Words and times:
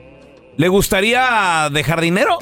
¿Le 0.57 0.69
gustaría 0.69 1.69
dejar 1.73 2.01
dinero? 2.01 2.39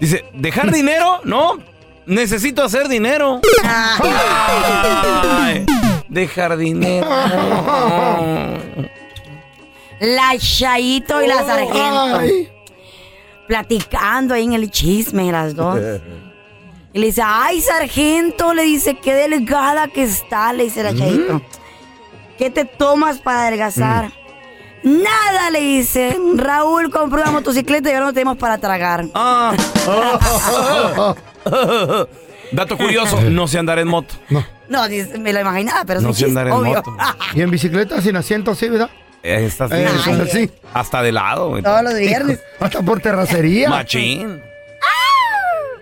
Dice: 0.00 0.24
¿Dejar 0.34 0.70
dinero? 0.72 1.20
No. 1.24 1.58
Necesito 2.06 2.64
hacer 2.64 2.88
dinero. 2.88 3.40
Ay, 3.62 5.64
dejar 6.08 6.56
dinero. 6.56 7.06
La 10.00 10.36
Chaito 10.36 11.22
y 11.22 11.28
la 11.28 11.44
Sargento. 11.44 12.16
Ay. 12.18 12.48
Platicando 13.46 14.34
ahí 14.34 14.44
en 14.44 14.54
el 14.54 14.70
chisme 14.70 15.30
las 15.30 15.54
dos. 15.54 15.78
Y 16.94 16.98
le 16.98 17.06
dice, 17.06 17.22
ay, 17.24 17.58
Sargento, 17.62 18.52
le 18.52 18.64
dice, 18.64 18.98
qué 18.98 19.14
delgada 19.14 19.88
que 19.88 20.02
está, 20.02 20.52
le 20.52 20.64
dice 20.64 20.82
la 20.82 20.94
Chaito. 20.94 21.40
¿Qué 22.36 22.50
te 22.50 22.66
tomas 22.66 23.18
para 23.18 23.46
adelgazar? 23.46 24.12
Nada, 24.84 25.50
le 25.50 25.60
dice. 25.60 26.16
Raúl 26.36 26.90
compró 26.90 27.22
una 27.22 27.30
motocicleta 27.30 27.88
y 27.90 27.92
ahora 27.94 28.06
no 28.06 28.12
tenemos 28.12 28.36
para 28.36 28.58
tragar. 28.58 29.04
Ah. 29.14 29.54
Dato 32.52 32.76
curioso, 32.76 33.20
no 33.22 33.48
sé 33.48 33.58
andar 33.58 33.78
en 33.78 33.88
moto. 33.88 34.14
No, 34.68 34.86
dice, 34.88 35.18
me 35.18 35.32
lo 35.32 35.40
imaginaba, 35.40 35.84
pero 35.84 36.00
No 36.00 36.12
sé 36.12 36.26
andar 36.26 36.48
en 36.48 36.52
obvio. 36.52 36.74
moto. 36.74 36.96
Y 37.34 37.40
en 37.40 37.50
bicicleta 37.50 38.00
sin 38.02 38.16
asiento 38.16 38.50
así, 38.50 38.68
¿verdad? 38.68 38.90
Eh, 39.22 39.44
está 39.46 39.64
así, 39.66 39.74
Eh, 39.76 39.88
Ay, 40.06 40.20
así. 40.20 40.50
hasta 40.74 41.00
de 41.02 41.12
lado. 41.12 41.56
Todos 41.62 41.82
los 41.82 41.94
viernes. 41.94 42.40
Hasta 42.60 42.82
por 42.82 43.00
terracería. 43.00 43.68
Machín. 43.70 44.42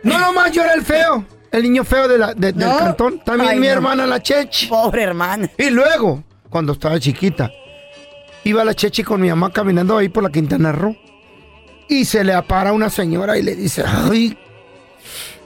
No 0.03 0.19
nomás 0.19 0.53
yo 0.53 0.63
era 0.63 0.75
el 0.75 0.83
feo. 0.83 1.25
El 1.51 1.63
niño 1.65 1.85
feo 1.85 2.07
de 2.07 2.19
la- 2.19 2.35
de- 2.35 2.53
del 2.53 2.69
No. 2.69 2.79
cantón. 2.79 3.19
También 3.25 3.51
Ay, 3.51 3.59
mi 3.59 3.67
no. 3.67 3.73
hermana 3.73 4.07
la 4.07 4.23
Chechi. 4.23 4.67
Pobre 4.69 5.03
hermana. 5.03 5.51
Y 5.59 5.71
luego, 5.71 6.23
cuando 6.49 6.73
estaba 6.75 6.99
chiquita, 7.01 7.51
iba 8.45 8.65
la 8.65 8.75
Chechi 8.75 9.03
con 9.03 9.21
mi 9.21 9.29
mamá 9.29 9.51
caminando 9.53 9.97
ahí 9.97 10.09
por 10.09 10.23
la 10.23 10.31
Quintana 10.31 10.73
Roo. 10.73 10.97
Y 11.89 12.05
se 12.05 12.23
le 12.23 12.33
apara 12.33 12.73
una 12.73 12.89
señora 12.89 13.37
y 13.39 13.43
le 13.43 13.57
dice, 13.57 13.85
ay, 13.87 14.39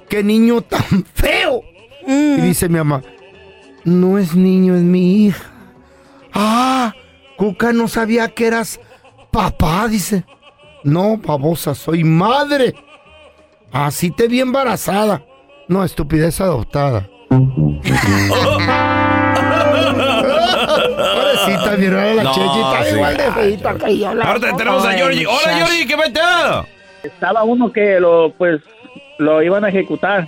qué 0.09 0.23
niño 0.23 0.61
tan 0.63 1.05
feo. 1.15 1.63
Y 2.07 2.41
dice 2.41 2.69
mi 2.69 2.77
mamá, 2.77 3.03
no 3.85 4.19
es 4.19 4.35
niño, 4.35 4.77
es 4.77 4.83
mi 4.83 5.25
hija. 5.25 5.45
Ah, 6.33 6.95
Cuca 7.37 7.73
no 7.73 7.89
sabía 7.89 8.29
que 8.29 8.47
eras 8.47 8.79
papá, 9.31 9.89
dice. 9.89 10.25
No, 10.83 11.17
babosa, 11.17 11.75
soy 11.75 12.05
madre. 12.05 12.75
Así 13.73 14.11
te 14.11 14.29
vi 14.29 14.41
embarazada. 14.41 15.25
No, 15.67 15.83
estupidez 15.83 16.41
adoptada. 16.41 17.09
Pobrecita, 21.35 21.77
mi 21.77 21.87
hermana 21.87 22.15
la 22.15 22.23
No, 22.23 22.35
Chechi 22.35 22.61
está 22.61 22.85
sí. 22.85 22.95
igual 22.95 23.17
de 23.17 23.33
feita 23.33 23.75
que 23.79 23.99
yo. 23.99 24.15
la- 24.15 24.25
Ahora 24.25 24.57
tenemos 24.57 24.87
a 24.87 24.93
Georgie. 24.93 25.27
Hola. 25.27 25.55
Georgie, 25.57 25.87
¿qué 25.87 25.97
metido? 25.97 26.67
estaba 27.03 27.45
uno 27.45 27.71
que 27.71 28.01
lo 28.01 28.33
pues 28.39 28.63
lo 29.19 29.43
iban 29.43 29.63
a 29.65 29.69
ejecutar 29.69 30.27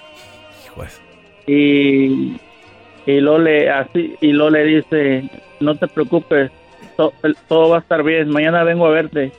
Pues, 0.74 1.00
y 1.46 2.36
y 3.06 3.20
lo 3.20 3.38
le 3.38 3.70
así 3.70 4.14
y 4.20 4.32
lo 4.32 4.50
le 4.50 4.64
dice 4.64 5.24
no 5.60 5.74
te 5.76 5.86
preocupes 5.88 6.50
to- 6.98 7.14
todo 7.48 7.70
va 7.70 7.76
a 7.78 7.80
estar 7.80 8.02
bien 8.02 8.28
mañana 8.28 8.62
vengo 8.62 8.84
a 8.86 8.90
verte 8.90 9.32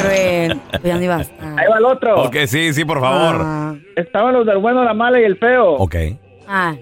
cruel. 0.00 0.60
Pues 0.70 0.82
ya 0.82 0.96
no 0.96 1.02
iba 1.02 1.16
a 1.16 1.20
estar. 1.20 1.58
ahí 1.58 1.66
va 1.70 1.78
el 1.78 1.84
otro 1.84 2.22
Ok, 2.24 2.36
sí, 2.46 2.72
sí, 2.72 2.84
por 2.84 3.00
favor. 3.00 3.40
Ah. 3.44 3.74
estaban 3.96 4.34
los 4.34 4.46
del 4.46 4.58
bueno 4.58 4.84
la 4.84 4.94
mala 4.94 5.20
y 5.20 5.24
el 5.24 5.36
feo 5.36 5.72
Ok. 5.74 5.94
Ah. 6.48 6.74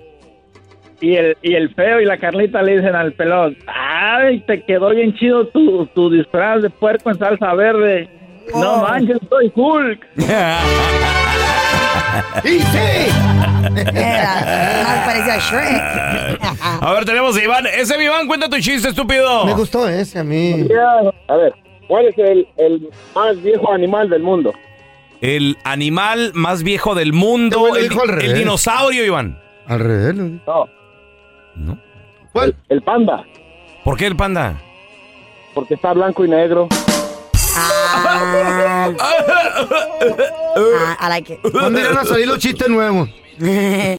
y 1.01 1.15
el 1.17 1.37
y 1.43 1.55
el 1.55 1.75
feo 1.75 2.01
y 2.01 2.05
la 2.05 2.19
Carlita 2.19 2.63
le 2.63 2.77
dicen 2.77 2.95
al 2.95 3.13
pelón 3.13 3.57
ay 3.67 4.41
te 4.41 4.63
quedó 4.63 4.91
bien 4.91 5.15
chido 5.15 5.47
tu, 5.49 5.87
tu 5.87 6.11
disfraz 6.11 6.63
de 6.63 6.71
puerco 6.71 7.11
en 7.11 7.19
salsa 7.19 7.55
verde 7.55 8.09
no 8.55 8.83
manches 8.83 9.19
soy 9.29 9.53
Hulk 9.55 10.07
¡Y 12.45 12.61
sí! 12.61 13.11
Más 13.63 15.29
a 15.29 15.39
Shrek. 15.39 16.41
A 16.81 16.93
ver, 16.93 17.05
tenemos 17.05 17.37
a 17.37 17.43
Iván. 17.43 17.67
Ese 17.67 17.99
mi 17.99 18.05
Iván, 18.05 18.27
cuenta 18.29 18.49
tu 18.49 18.59
chiste, 18.61 18.91
estúpido. 18.91 19.45
Me 19.47 19.55
gustó 19.55 19.89
ese 19.89 20.21
a 20.21 20.25
mí. 20.25 20.69
a 21.29 21.37
ver 21.37 21.55
¿cuál 21.89 22.07
es 22.07 22.19
el, 22.19 22.47
el 22.57 22.89
más 23.15 23.41
viejo 23.43 23.73
animal 23.73 24.09
del 24.09 24.23
mundo? 24.23 24.53
El 25.21 25.57
animal 25.65 26.33
más 26.35 26.63
viejo 26.63 26.95
del 26.95 27.13
mundo. 27.13 27.69
El, 27.77 28.35
dinosaurio, 28.35 29.05
Iván. 29.05 29.41
Al 29.67 29.81
revés. 29.81 30.15
¿no? 30.15 31.79
¿Cuál? 32.33 32.57
El 32.69 32.83
panda, 32.83 33.25
¿Por 33.85 33.97
qué 33.97 34.07
el 34.07 34.17
panda? 34.17 34.61
porque 35.55 35.75
está 35.75 35.93
blanco 35.93 36.25
y 36.25 36.29
negro. 36.29 36.69
Ah, 37.57 38.91
I 41.01 41.09
like 41.09 41.35
it. 41.35 41.41
¿Dónde 41.53 41.81
irán 41.81 41.99
a 41.99 42.05
salir 42.05 42.27
los 42.27 42.39
chistes 42.39 42.69
nuevos? 42.69 43.09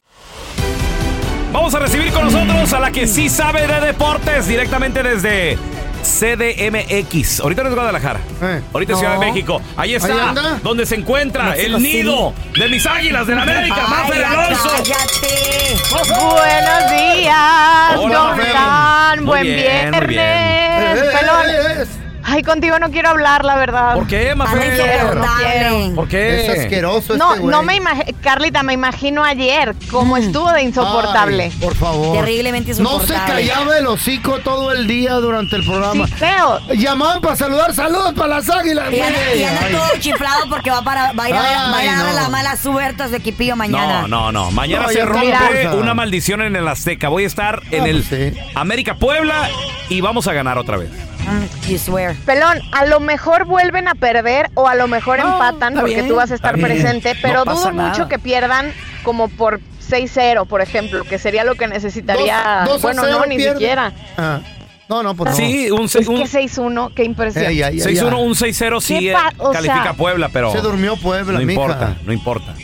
Vamos 1.52 1.74
a 1.74 1.78
recibir 1.78 2.12
con 2.12 2.24
nosotros 2.24 2.72
a 2.74 2.80
la 2.80 2.90
que 2.90 3.06
sí 3.06 3.30
sabe 3.30 3.66
de 3.66 3.80
deportes 3.80 4.46
directamente 4.46 5.02
desde 5.02 5.56
CDMX. 6.06 7.40
Ahorita 7.40 7.62
no 7.62 7.68
es 7.70 7.74
Guadalajara. 7.74 8.20
Eh. 8.42 8.60
Ahorita 8.72 8.92
es 8.92 8.96
No. 8.96 9.00
Ciudad 9.00 9.18
de 9.20 9.26
México. 9.26 9.60
Ahí 9.76 9.94
está, 9.94 10.30
Ahí 10.30 10.36
donde 10.62 10.86
se 10.86 10.94
encuentra 10.94 11.54
el 11.56 11.82
nido 11.82 12.32
de 12.58 12.68
mis 12.68 12.86
águilas 12.86 13.26
de 13.26 13.34
la 13.34 13.42
América, 13.42 13.76
Ay, 13.78 13.90
Mafer 13.90 14.24
Alonso. 14.24 14.68
cállate. 14.70 15.76
Buenos 15.90 16.90
días, 16.90 17.96
Hola, 17.96 18.16
¿cómo 18.18 18.28
Mafer. 18.30 18.46
están? 18.46 19.18
Muy 19.18 19.26
Buen 19.26 19.42
bien, 19.42 19.90
muy 19.90 20.06
viernes. 20.06 20.08
bien. 20.08 20.20
Eh, 20.22 21.18
Pelón. 21.20 22.05
Ay, 22.28 22.42
contigo 22.42 22.78
no 22.80 22.90
quiero 22.90 23.10
hablar, 23.10 23.44
la 23.44 23.54
verdad. 23.56 23.94
¿Por 23.94 24.06
qué, 24.08 24.32
Anda 24.32 24.44
Mafer? 24.46 24.72
insoportable. 24.72 25.92
¿Por 25.94 26.08
qué? 26.08 26.44
Es 26.52 26.58
asqueroso 26.58 27.16
No, 27.16 27.30
este 27.34 27.40
güey. 27.42 27.52
no 27.52 27.62
me 27.62 27.76
imagino, 27.76 28.04
Carlita, 28.20 28.62
me 28.64 28.72
imagino 28.72 29.22
ayer 29.22 29.74
cómo 29.92 30.16
estuvo 30.16 30.50
de 30.52 30.62
insoportable. 30.62 31.44
Ay, 31.44 31.50
por 31.60 31.74
favor. 31.76 32.18
Terriblemente 32.18 32.70
No 32.70 32.74
se 32.74 32.82
insoportable. 32.82 33.32
callaba 33.48 33.78
el 33.78 33.86
hocico 33.86 34.40
todo 34.40 34.72
el 34.72 34.86
día 34.88 35.12
durante 35.14 35.54
el 35.56 35.64
programa. 35.64 36.06
Sí, 36.08 36.14
feo. 36.14 36.58
Llamaban 36.74 37.20
para 37.20 37.36
saludar, 37.36 37.72
saludos 37.74 38.12
para 38.14 38.28
las 38.36 38.50
águilas. 38.50 38.92
Y 38.92 39.00
anda, 39.00 39.34
y 39.36 39.44
anda 39.44 39.60
Ay. 39.64 39.72
todo 39.72 40.00
chiflado 40.00 40.48
porque 40.50 40.70
va, 40.70 40.82
para, 40.82 41.12
va 41.12 41.24
a 41.24 41.28
ir 41.28 41.34
a, 41.36 41.38
va 41.40 41.76
a, 41.78 41.84
ir 41.84 41.90
a 41.90 42.00
Ay, 42.00 42.06
no. 42.08 42.12
la 42.22 42.28
mala 42.28 42.56
suerte 42.56 43.04
a 43.04 43.08
su 43.08 43.14
equipillo 43.14 43.54
mañana. 43.56 44.02
No, 44.02 44.08
no, 44.08 44.32
no. 44.32 44.50
Mañana 44.50 44.82
No, 44.84 44.88
se 44.88 44.96
ya 44.98 45.04
rompe 45.06 45.26
mira. 45.26 45.74
una 45.74 45.94
maldición 45.94 46.42
en 46.42 46.56
el 46.56 46.66
Azteca. 46.66 47.08
Voy 47.08 47.22
a 47.22 47.26
estar 47.28 47.62
en 47.70 47.84
Ah, 47.84 47.88
el 47.88 48.02
pues 48.02 48.32
sí. 48.34 48.40
América 48.56 48.96
Puebla 48.96 49.48
y 49.88 50.00
vamos 50.00 50.26
a 50.26 50.32
ganar 50.32 50.58
otra 50.58 50.76
vez. 50.76 50.90
Mm, 51.26 51.68
you 51.70 51.78
swear. 51.78 52.14
Pelón, 52.24 52.58
a 52.72 52.86
lo 52.86 53.00
mejor 53.00 53.44
vuelven 53.46 53.88
a 53.88 53.94
perder 53.94 54.48
o 54.54 54.68
a 54.68 54.74
lo 54.74 54.86
mejor 54.86 55.18
No, 55.18 55.32
empatan 55.32 55.74
porque 55.74 55.94
bien, 55.94 56.08
tú 56.08 56.14
vas 56.16 56.30
a 56.30 56.34
estar 56.34 56.58
presente, 56.58 57.14
No 57.14 57.20
pero 57.22 57.44
pasa 57.44 57.60
dudo 57.60 57.72
nada. 57.72 57.88
mucho 57.90 58.08
que 58.08 58.18
pierdan 58.18 58.72
como 59.02 59.28
por 59.28 59.60
6-0, 59.88 60.46
por 60.46 60.60
ejemplo, 60.60 61.04
que 61.04 61.18
sería 61.18 61.44
lo 61.44 61.54
que 61.56 61.66
necesitaría. 61.66 62.62
Dos- 62.64 62.80
dos 62.80 62.82
bueno, 62.82 63.06
no, 63.06 63.26
ni 63.26 63.36
pierde. 63.36 63.54
siquiera. 63.54 63.92
Ah, 64.16 64.40
No, 64.88 65.02
no, 65.02 65.16
pues 65.16 65.30
no. 65.32 65.36
Sí, 65.36 65.68
un, 65.72 65.86
Es 65.86 65.90
seis- 65.92 66.06
un 66.06 66.18
que 66.18 66.26
6-1, 66.28 66.92
qué 66.94 67.02
impresión. 67.02 67.44
Ey, 67.46 67.60
ay, 67.60 67.80
ay, 67.80 67.80
6-1, 67.80 68.18
ay. 68.18 68.22
un 68.24 68.34
6-0 68.36 68.80
sí 68.80 68.98
¿Qué 69.00 69.10
eh, 69.10 69.14
pa- 69.14 69.32
o 69.38 69.50
califica 69.50 69.82
sea, 69.82 69.92
Puebla, 69.94 70.28
pero 70.32 70.52
Se 70.52 70.60
durmió 70.60 70.96
Puebla, 70.96 71.40
no 71.40 71.44
mija. 71.44 71.60
importa, 71.60 71.96
no 72.04 72.12
importa. 72.12 72.54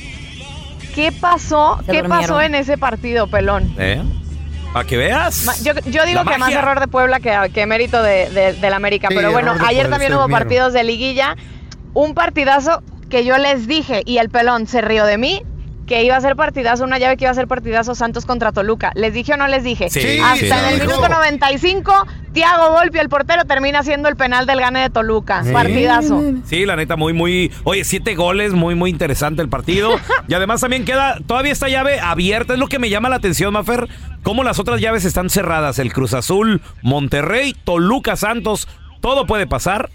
¿Qué 0.95 1.11
pasó? 1.11 1.79
Se 1.87 1.91
¿Qué 1.93 1.99
durmieron. 2.03 2.21
pasó 2.29 2.41
en 2.41 2.55
ese 2.55 2.79
partido, 2.79 3.27
Pelón? 3.27 3.75
¿Eh? 3.77 4.01
Para 4.73 4.87
que 4.87 4.97
veas. 4.97 5.63
Yo, 5.63 5.73
yo 5.87 6.07
digo 6.07 6.25
que 6.25 6.39
más 6.39 6.53
error 6.53 6.81
de 6.81 6.89
Puebla 6.89 7.21
que, 7.21 7.51
que 7.53 7.67
mérito 7.67 8.03
de, 8.03 8.31
de, 8.31 8.53
del 8.55 8.73
América. 8.73 9.09
Sí, 9.11 9.15
Pero 9.15 9.33
bueno, 9.33 9.53
ayer 9.53 9.83
Puebla, 9.83 9.91
también 9.91 10.15
hubo 10.15 10.29
partidos 10.29 10.73
de 10.73 10.83
liguilla. 10.85 11.37
Un 11.95 12.15
partidazo 12.15 12.83
que 13.11 13.25
yo 13.25 13.37
les 13.37 13.67
dije 13.67 14.03
y 14.07 14.19
el 14.19 14.31
pelón 14.31 14.67
se 14.67 14.81
rió 14.81 15.05
de 15.05 15.19
mí. 15.19 15.43
Que 15.87 16.05
iba 16.05 16.17
a 16.17 16.21
ser 16.21 16.37
partidazo, 16.37 16.85
una 16.85 16.99
llave 16.99 17.17
que 17.17 17.25
iba 17.25 17.33
a 17.33 17.35
ser 17.35 17.49
partidazo 17.49 17.95
Santos 17.95 18.25
contra 18.25 18.53
Toluca. 18.53 18.93
¿Les 18.95 19.13
dije 19.13 19.35
o 19.35 19.37
no 19.37 19.49
les 19.49 19.65
dije? 19.65 19.91
Sí, 19.91 20.01
Sí, 20.01 20.19
Hasta 20.21 20.37
sí, 20.37 20.47
en 20.47 20.75
el 20.75 20.81
minuto 20.81 21.09
95, 21.09 22.07
Tiago 22.33 22.71
Volpi, 22.73 22.99
el 22.99 23.09
portero, 23.09 23.45
termina 23.45 23.83
siendo 23.83 24.09
el 24.09 24.17
penal 24.17 24.47
del 24.47 24.61
gane 24.61 24.81
de 24.81 24.91
Toluca. 24.91 25.45
Partidazo. 25.53 26.23
Sí, 26.45 26.65
la 26.65 26.77
neta, 26.77 26.97
muy, 26.97 27.13
muy. 27.13 27.53
Oye, 27.65 27.85
siete 27.85 28.15
goles, 28.15 28.53
muy, 28.53 28.75
muy 28.75 28.91
interesante 28.91 29.43
el 29.43 29.49
partido. 29.49 29.91
y 30.29 30.35
además 30.35 30.61
también 30.61 30.85
queda 30.85 31.19
todavía 31.27 31.53
esta 31.53 31.69
llave 31.69 32.01
abierta. 32.01 32.55
Es 32.55 32.59
lo 32.59 32.69
que 32.69 32.79
me 32.79 32.91
llama 32.91 33.09
la 33.09 33.17
atención, 33.17 33.53
Mafer. 33.53 33.89
Cómo 34.23 34.45
las 34.45 34.59
otras 34.59 34.81
llaves 34.81 35.05
están 35.05 35.31
cerradas. 35.31 35.79
El 35.79 35.93
Cruz 35.93 36.15
Azul, 36.15 36.63
Monterrey, 36.83 37.55
Toluca, 37.65 38.17
Santos. 38.17 38.69
Todo 39.01 39.27
puede 39.27 39.47
pasar. 39.47 39.91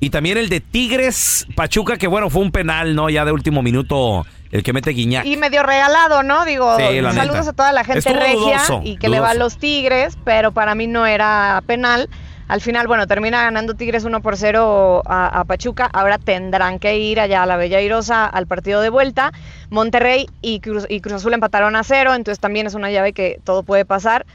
Y 0.00 0.10
también 0.10 0.38
el 0.38 0.48
de 0.48 0.60
Tigres, 0.60 1.46
Pachuca, 1.54 1.96
que 1.96 2.06
bueno, 2.06 2.30
fue 2.30 2.42
un 2.42 2.50
penal, 2.50 2.94
¿no? 2.94 3.08
Ya 3.08 3.24
de 3.24 3.32
último 3.32 3.62
minuto, 3.62 4.26
el 4.50 4.62
que 4.62 4.72
mete 4.72 4.90
Guiñac. 4.90 5.24
Y 5.26 5.36
medio 5.36 5.62
regalado, 5.62 6.22
¿no? 6.22 6.44
Digo, 6.44 6.76
Sí, 6.76 6.84
saludos 7.14 7.46
neta. 7.46 7.50
a 7.50 7.52
toda 7.52 7.72
la 7.72 7.84
gente 7.84 7.98
Estuvo 8.00 8.14
regia 8.18 8.36
dudoso, 8.66 8.80
y 8.84 8.96
que 8.96 9.08
le 9.08 9.20
va 9.20 9.30
a 9.30 9.34
los 9.34 9.58
Tigres, 9.58 10.16
pero 10.24 10.52
para 10.52 10.74
mí 10.74 10.86
no 10.86 11.06
era 11.06 11.62
penal. 11.66 12.08
Al 12.48 12.60
final, 12.60 12.86
bueno, 12.86 13.08
termina 13.08 13.42
ganando 13.42 13.74
Tigres 13.74 14.04
1 14.04 14.22
por 14.22 14.36
0 14.36 15.02
a, 15.04 15.40
a 15.40 15.44
Pachuca. 15.44 15.90
Ahora 15.92 16.18
tendrán 16.18 16.78
que 16.78 16.96
ir 16.96 17.18
allá 17.18 17.42
a 17.42 17.46
la 17.46 17.56
Bella 17.56 17.80
Irosa 17.80 18.24
al 18.24 18.46
partido 18.46 18.80
de 18.80 18.88
vuelta. 18.88 19.32
Monterrey 19.70 20.26
y 20.42 20.60
Cruz, 20.60 20.86
y 20.88 21.00
Cruz 21.00 21.14
Azul 21.14 21.34
empataron 21.34 21.74
a 21.74 21.82
cero, 21.82 22.14
entonces 22.14 22.38
también 22.38 22.68
es 22.68 22.74
una 22.74 22.88
llave 22.92 23.12
que 23.12 23.40
todo 23.42 23.64
puede 23.64 23.84
pasar. 23.84 24.26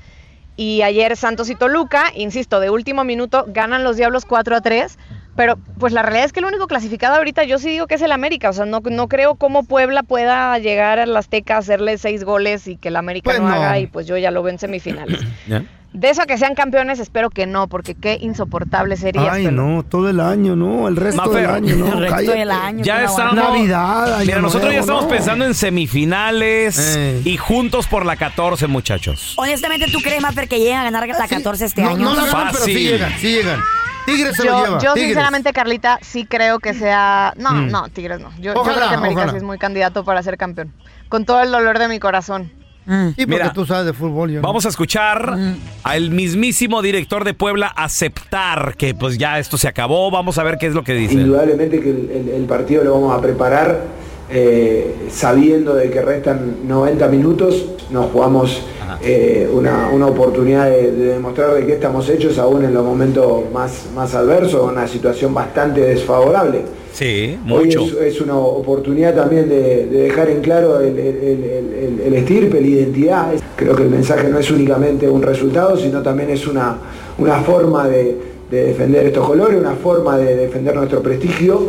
Y 0.58 0.82
ayer 0.82 1.16
Santos 1.16 1.50
y 1.50 1.56
Toluca, 1.56 2.12
insisto, 2.14 2.60
de 2.60 2.70
último 2.70 3.06
minuto 3.06 3.46
ganan 3.48 3.86
los 3.86 3.96
Diablos 3.96 4.26
4 4.26 4.58
a 4.58 4.62
3. 4.62 4.98
Pero 5.36 5.58
pues 5.80 5.94
la 5.94 6.02
realidad 6.02 6.26
es 6.26 6.34
que 6.34 6.42
el 6.42 6.46
único 6.46 6.68
clasificado 6.68 7.16
ahorita 7.16 7.44
yo 7.46 7.58
sí 7.58 7.70
digo 7.70 7.88
que 7.88 7.96
es 7.96 8.02
el 8.02 8.12
América. 8.12 8.50
O 8.50 8.54
sea, 8.54 8.66
no, 8.66 8.82
no 8.82 9.08
creo 9.08 9.36
cómo 9.36 9.64
Puebla 9.64 10.04
pueda 10.04 10.58
llegar 10.60 11.00
al 11.00 11.16
Azteca 11.16 11.56
a 11.56 11.60
hacerle 11.60 11.98
seis 11.98 12.24
goles 12.24 12.68
y 12.68 12.76
que 12.76 12.90
el 12.90 12.96
América 12.98 13.26
Pues 13.32 13.40
no, 13.40 13.48
no. 13.48 13.54
haga 13.56 13.80
y 13.80 13.88
pues 13.88 14.08
yo 14.08 14.18
ya 14.18 14.30
lo 14.32 14.44
veo 14.44 14.52
en 14.52 14.60
semifinales. 14.60 15.20
¿Ya? 15.48 15.64
De 15.94 16.10
eso 16.10 16.22
a 16.22 16.26
que 16.26 16.38
sean 16.38 16.56
campeones 16.56 17.00
espero 17.00 17.30
que 17.30 17.46
no, 17.46 17.68
porque 17.68 17.96
qué 17.96 18.18
insoportable 18.22 18.96
sería. 18.96 19.34
Ay, 19.34 19.48
no, 19.52 19.84
todo 19.84 20.10
el 20.10 20.22
año, 20.22 20.56
no, 20.56 20.88
el 20.88 20.96
resto 20.96 21.22
Mafer. 21.22 21.42
del 21.42 21.50
año, 21.50 21.76
no. 21.76 21.88
El 21.94 22.00
resto 22.10 22.32
del 22.32 22.50
año. 22.52 22.84
Ya 22.86 23.04
estamos. 23.04 23.36
Navidad, 23.36 24.14
año 24.16 24.26
Mira, 24.26 24.42
nosotros 24.42 24.72
ya 24.72 24.80
estamos 24.80 25.04
no. 25.04 25.10
pensando 25.10 25.44
en 25.46 25.54
semifinales 25.54 26.96
Eh. 26.98 27.22
y 27.26 27.36
juntos 27.38 27.88
por 27.88 28.06
la 28.06 28.16
14, 28.16 28.68
muchachos. 28.68 29.34
Honestamente, 29.38 29.88
¿tú 29.92 30.00
crees, 30.00 30.22
Mafer, 30.22 30.48
que 30.48 30.60
lleguen 30.60 30.78
a 30.78 30.84
ganar 30.86 31.08
la 31.08 31.28
14 31.28 31.66
este 31.66 31.82
no, 31.82 31.90
año? 31.90 32.06
No 32.06 32.16
la 32.16 32.26
ganan, 32.26 32.48
pero 32.54 32.64
sí 32.66 32.74
llegan, 32.74 33.12
sí 33.20 33.28
llegan. 33.34 33.60
Tigres 34.06 34.36
se 34.36 34.44
lo 34.46 34.52
Yo, 34.52 34.66
lleva. 34.66 34.80
yo 34.82 34.94
Tigres. 34.94 35.10
sinceramente, 35.10 35.54
Carlita, 35.54 36.00
sí 36.02 36.26
creo 36.26 36.60
que 36.60 36.74
sea... 36.74 37.34
No, 37.38 37.52
Mm. 37.52 37.68
no, 37.72 37.90
Tigres 37.90 38.20
no. 38.20 38.30
Yo, 38.40 38.54
creo 38.54 38.64
que 38.76 38.96
América 38.96 39.20
ojalá. 39.22 39.32
sí 39.32 39.38
es 39.38 39.44
muy 39.44 39.58
candidato 39.58 40.04
para 40.04 40.22
ser 40.24 40.38
campeón. 40.38 40.74
Con 41.10 41.26
todo 41.26 41.42
el 41.42 41.52
dolor 41.52 41.78
de 41.80 41.88
mi 41.88 42.00
corazón. 42.00 42.52
Mm. 42.86 43.10
Sí, 43.10 43.14
porque 43.16 43.26
Mira, 43.28 43.54
tú 43.54 43.66
sabes 43.66 43.86
de 43.86 43.94
fútbol. 43.94 44.32
Yo 44.32 44.42
no. 44.42 44.48
Vamos 44.48 44.66
a 44.66 44.70
escuchar 44.70 45.38
al 45.84 46.10
mismísimo 46.10 46.82
director 46.82 47.24
de 47.24 47.34
Puebla 47.36 47.68
aceptar 47.68 48.76
que 48.76 48.96
pues 48.96 49.18
ya 49.20 49.38
esto 49.38 49.58
se 49.58 49.68
acabó. 49.68 50.10
Vamos 50.10 50.38
a 50.40 50.44
ver 50.44 50.58
qué 50.58 50.66
es 50.68 50.74
lo 50.74 50.84
que 50.84 50.94
dice. 50.94 51.14
Indudablemente 51.14 51.80
que 51.80 51.90
el, 51.92 52.10
el- 52.10 52.30
el 52.30 52.44
partido 52.46 52.84
lo 52.84 52.94
vamos 52.94 53.16
a 53.18 53.22
preparar 53.22 53.82
eh, 54.32 54.94
sabiendo 55.10 55.74
de 55.76 55.90
que 55.90 56.02
restan 56.02 56.58
90 56.68 57.08
minutos. 57.10 57.66
Nos 57.92 58.12
jugamos 58.12 58.62
eh, 59.04 59.50
una, 59.54 59.90
una 59.94 60.08
oportunidad 60.08 60.70
de, 60.70 60.92
de 60.92 61.06
demostrar 61.14 61.54
de 61.56 61.66
qué 61.66 61.74
estamos 61.74 62.08
hechos 62.10 62.38
aún 62.38 62.64
en 62.64 62.74
los 62.74 62.84
momentos 62.86 63.44
más, 63.54 63.88
más 63.96 64.16
adversos, 64.16 64.70
una 64.72 64.88
situación 64.88 65.34
bastante 65.34 65.82
desfavorable. 65.82 66.62
Sí, 66.94 67.38
Hoy 67.50 67.66
mucho. 67.66 67.82
es, 68.02 68.16
es 68.16 68.22
una 68.22 68.38
oportunidad 68.38 69.16
también 69.16 69.48
de, 69.48 69.86
de 69.88 70.02
dejar 70.04 70.30
en 70.30 70.42
claro 70.42 70.80
el, 70.82 70.98
el- 71.00 71.18
el- 71.24 71.74
el- 71.74 72.02
el 72.06 72.14
estirpe, 72.16 72.60
la 72.60 72.68
identidad. 72.68 73.28
Creo 73.56 73.76
que 73.76 73.84
el 73.84 73.90
mensaje 73.90 74.28
no 74.30 74.38
es 74.40 74.52
únicamente 74.52 75.08
un 75.10 75.22
resultado, 75.22 75.78
sino 75.78 76.02
también 76.02 76.30
es 76.30 76.46
una, 76.48 76.78
una 77.18 77.36
forma 77.42 77.88
de, 77.88 78.18
de 78.50 78.64
defender 78.66 79.06
estos 79.08 79.26
colores, 79.26 79.58
una 79.60 79.76
forma 79.76 80.18
de 80.18 80.36
defender 80.36 80.76
nuestro 80.76 81.02
prestigio. 81.02 81.68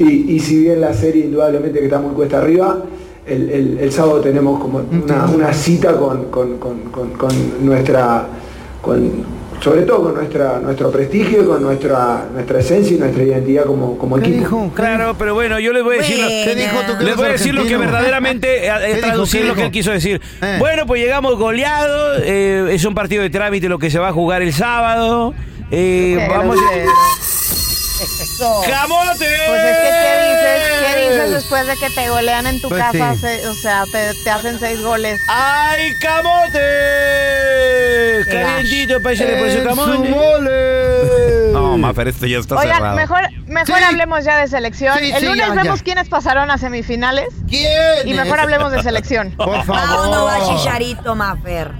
Y, 0.00 0.32
y 0.34 0.40
si 0.40 0.62
bien 0.62 0.80
la 0.80 0.92
serie 0.94 1.26
indudablemente 1.26 1.78
que 1.78 1.84
está 1.84 1.98
muy 2.00 2.14
cuesta 2.14 2.38
arriba, 2.38 2.78
el, 3.26 3.50
el- 3.50 3.78
el 3.78 3.92
sábado 3.92 4.20
tenemos 4.20 4.58
como 4.60 4.78
una, 4.78 5.26
una 5.26 5.52
cita 5.52 5.96
con, 5.96 6.24
con- 6.30 6.58
con- 6.58 6.80
con- 6.90 7.10
con 7.12 7.30
nuestra... 7.66 8.26
con- 8.80 9.38
sobre 9.60 9.82
todo 9.82 10.04
con 10.04 10.14
nuestra, 10.14 10.58
nuestro 10.58 10.90
prestigio, 10.90 11.46
con 11.46 11.62
nuestra, 11.62 12.24
nuestra 12.32 12.60
esencia 12.60 12.96
y 12.96 12.98
nuestra 12.98 13.22
identidad 13.22 13.64
como, 13.66 13.98
como 13.98 14.16
¿Qué 14.16 14.22
equipo. 14.22 14.38
dijo? 14.38 14.72
Claro, 14.74 15.14
pero 15.18 15.34
bueno, 15.34 15.58
yo 15.60 15.74
les 15.74 15.82
voy 15.84 15.96
a 15.96 15.98
decir... 15.98 16.18
lo- 16.18 16.28
¿Qué 16.28 16.54
dijo 16.54 16.76
tú 16.86 16.96
que 16.98 17.04
Les 17.04 17.14
voy 17.16 17.26
a 17.26 17.32
decir 17.32 17.54
lo 17.54 17.64
que 17.64 17.76
verdaderamente, 17.76 18.62
dijo? 18.62 19.00
traducir 19.06 19.42
¿Qué 19.42 19.46
lo 19.48 19.54
que 19.54 19.66
él 19.66 19.70
quiso 19.70 19.90
decir. 19.90 20.18
Eh. 20.40 20.56
Bueno, 20.58 20.86
pues 20.86 21.02
llegamos 21.02 21.36
goleados, 21.36 22.22
eh, 22.24 22.68
es 22.70 22.86
un 22.86 22.94
partido 22.94 23.22
de 23.22 23.28
trámite 23.28 23.68
lo 23.68 23.78
que 23.78 23.90
se 23.90 23.98
va 23.98 24.08
a 24.08 24.12
jugar 24.14 24.40
el 24.40 24.54
sábado. 24.54 25.34
eh, 25.70 26.26
vamos 26.30 26.56
¡Camote! 28.66 29.26
Pues 29.46 29.62
es 29.62 29.76
que, 29.76 29.90
¿qué 29.90 30.14
dices? 30.30 30.60
¿Qué 30.94 31.00
dices 31.10 31.30
después 31.32 31.66
de 31.66 31.76
que 31.76 31.90
te 31.90 32.08
golean 32.08 32.46
en 32.46 32.60
tu 32.60 32.68
Pues 32.68 32.82
casa? 32.82 33.14
sí. 33.14 33.20
Se- 33.20 33.46
o 33.48 33.54
sea, 33.54 33.84
te, 33.92 34.14
te 34.24 34.30
hacen 34.30 34.58
seis 34.58 34.80
goles. 34.82 35.20
¡Ay, 35.28 35.92
camote! 36.00 36.60
Calientito, 38.30 39.02
pásale 39.02 39.36
por 39.38 39.50
su 39.50 39.56
¡En 39.58 39.62
su 39.62 39.68
camote. 39.68 40.08
mole! 40.08 41.52
No, 41.52 41.76
Mafer, 41.78 42.08
esto 42.08 42.26
ya 42.26 42.38
está 42.38 42.56
Oigan, 42.56 42.76
cerrado. 42.76 42.96
mejor, 42.96 43.20
mejor 43.46 43.78
Sí. 43.78 43.84
hablemos 43.84 44.24
ya 44.24 44.38
de 44.38 44.48
selección. 44.48 44.98
Sí, 44.98 45.10
El 45.12 45.20
sí, 45.20 45.26
lunes 45.26 45.46
ya, 45.48 45.54
vemos 45.54 45.78
ya. 45.80 45.84
quiénes 45.84 46.08
pasaron 46.08 46.50
a 46.50 46.58
semifinales 46.58 47.28
¿Quién? 47.48 47.70
y 48.06 48.14
mejor 48.14 48.40
hablemos 48.40 48.72
de 48.72 48.82
selección. 48.82 49.32
Por 49.36 49.48
¿A 49.54 49.64
dónde 49.64 50.16
va 50.16 50.38
favor. 50.38 50.58
Chicharito, 50.58 51.14
Mafer? 51.14 51.72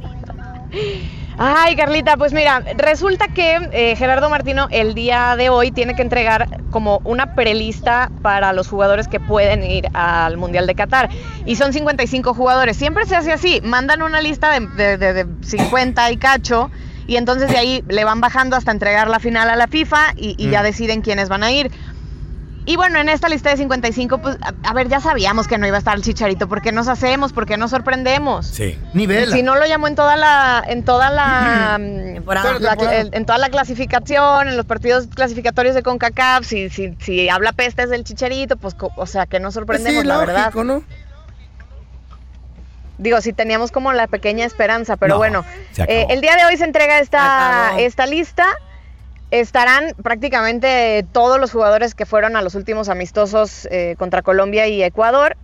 Ay, 1.42 1.74
Carlita, 1.74 2.18
pues 2.18 2.34
mira, 2.34 2.62
resulta 2.76 3.28
que 3.28 3.54
eh, 3.72 3.96
Gerardo 3.96 4.28
Martino 4.28 4.68
el 4.70 4.92
día 4.92 5.36
de 5.38 5.48
hoy 5.48 5.70
tiene 5.70 5.94
que 5.94 6.02
entregar 6.02 6.60
como 6.70 7.00
una 7.04 7.34
prelista 7.34 8.10
para 8.20 8.52
los 8.52 8.68
jugadores 8.68 9.08
que 9.08 9.20
pueden 9.20 9.64
ir 9.64 9.88
al 9.94 10.36
Mundial 10.36 10.66
de 10.66 10.74
Qatar. 10.74 11.08
Y 11.46 11.56
son 11.56 11.72
55 11.72 12.34
jugadores. 12.34 12.76
Siempre 12.76 13.06
se 13.06 13.16
hace 13.16 13.32
así, 13.32 13.62
mandan 13.62 14.02
una 14.02 14.20
lista 14.20 14.52
de, 14.52 14.66
de- 14.66 14.98
de- 14.98 15.24
de 15.24 15.26
50 15.46 16.10
y 16.12 16.18
cacho. 16.18 16.70
Y 17.06 17.16
entonces 17.16 17.48
de 17.50 17.56
ahí 17.56 17.82
le 17.88 18.04
van 18.04 18.20
bajando 18.20 18.54
hasta 18.54 18.70
entregar 18.70 19.08
la 19.08 19.18
final 19.18 19.48
a 19.48 19.56
la 19.56 19.66
FIFA 19.66 20.12
y, 20.16 20.34
y 20.38 20.50
ya 20.50 20.62
deciden 20.62 21.00
quiénes 21.00 21.30
van 21.30 21.42
a 21.42 21.50
ir. 21.50 21.70
Y 22.66 22.76
bueno, 22.76 22.98
en 23.00 23.08
esta 23.08 23.28
lista 23.28 23.50
de 23.50 23.56
55, 23.56 24.18
pues, 24.18 24.36
a, 24.42 24.52
a 24.68 24.74
ver, 24.74 24.88
ya 24.88 25.00
sabíamos 25.00 25.48
que 25.48 25.56
no 25.58 25.66
iba 25.66 25.76
a 25.76 25.78
estar 25.78 25.96
el 25.96 26.02
Chicharito. 26.02 26.46
¿Por 26.46 26.60
qué 26.60 26.72
nos 26.72 26.88
hacemos? 26.88 27.32
¿Por 27.32 27.46
qué 27.46 27.56
nos 27.56 27.70
sorprendemos? 27.70 28.46
Sí. 28.46 28.78
Nivela. 28.92 29.34
Si 29.34 29.42
no 29.42 29.56
lo 29.56 29.64
llamó 29.66 29.88
en 29.88 29.94
toda 29.94 30.14
la, 30.16 30.62
en 30.66 30.84
toda 30.84 31.10
la, 31.10 31.78
mm, 31.80 32.14
Temporada. 32.14 32.58
la- 32.60 33.00
en, 33.00 33.08
en 33.14 33.24
toda 33.26 33.38
la 33.38 33.48
clasificación, 33.48 34.48
en 34.48 34.56
los 34.58 34.66
partidos 34.66 35.06
clasificatorios 35.14 35.74
de 35.74 35.82
Concacaf, 35.82 36.44
si, 36.44 36.68
si, 36.68 36.94
si 37.00 37.28
habla 37.30 37.52
pestes 37.52 37.88
del 37.88 38.04
Chicharito, 38.04 38.56
pues, 38.56 38.74
co- 38.74 38.92
o 38.94 39.06
sea, 39.06 39.24
que 39.26 39.40
nos 39.40 39.54
sorprendemos, 39.54 40.02
sí, 40.02 40.06
la 40.06 40.18
verdad. 40.18 40.52
Digo, 42.98 43.22
si 43.22 43.32
teníamos 43.32 43.72
como 43.72 43.92
la 43.94 44.06
pequeña 44.06 44.44
esperanza, 44.44 44.98
pero 44.98 45.14
No, 45.14 45.18
bueno, 45.18 45.44
eh, 45.88 46.06
el 46.10 46.20
día 46.20 46.36
de 46.36 46.44
hoy 46.44 46.58
se 46.58 46.64
entrega 46.64 46.98
esta, 46.98 47.70
esta 47.78 48.04
lista. 48.06 48.44
Estarán 49.30 49.94
prácticamente 50.02 51.04
todos 51.12 51.38
los 51.40 51.52
jugadores 51.52 51.94
que 51.94 52.04
fueron 52.06 52.36
a 52.36 52.42
los 52.42 52.54
últimos 52.54 52.88
amistosos 52.88 53.68
eh, 53.70 53.94
contra 53.98 54.22
Colombia 54.22 54.66
y 54.66 54.82
Ecuador, 54.82 55.36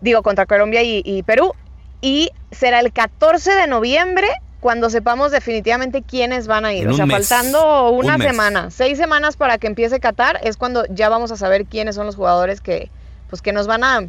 digo, 0.00 0.22
contra 0.22 0.46
Colombia 0.46 0.82
y, 0.82 1.02
y 1.04 1.22
Perú, 1.24 1.52
y 2.00 2.30
será 2.52 2.80
el 2.80 2.92
14 2.92 3.52
de 3.54 3.66
noviembre 3.66 4.28
cuando 4.60 4.88
sepamos 4.88 5.30
definitivamente 5.32 6.02
quiénes 6.02 6.46
van 6.46 6.64
a 6.64 6.72
ir. 6.72 6.82
En 6.82 6.88
o 6.88 6.90
un 6.92 6.96
sea, 6.96 7.06
mes. 7.06 7.28
faltando 7.28 7.90
una 7.90 8.16
Un 8.16 8.22
semana, 8.22 8.70
seis 8.70 8.96
semanas 8.98 9.36
para 9.36 9.58
que 9.58 9.66
empiece 9.66 10.00
Qatar, 10.00 10.38
es 10.42 10.56
cuando 10.56 10.84
ya 10.88 11.08
vamos 11.08 11.32
a 11.32 11.36
saber 11.36 11.66
quiénes 11.66 11.96
son 11.96 12.06
los 12.06 12.16
jugadores 12.16 12.60
que, 12.60 12.90
pues, 13.30 13.42
que 13.42 13.52
nos 13.52 13.66
van 13.66 13.84
a, 13.84 14.00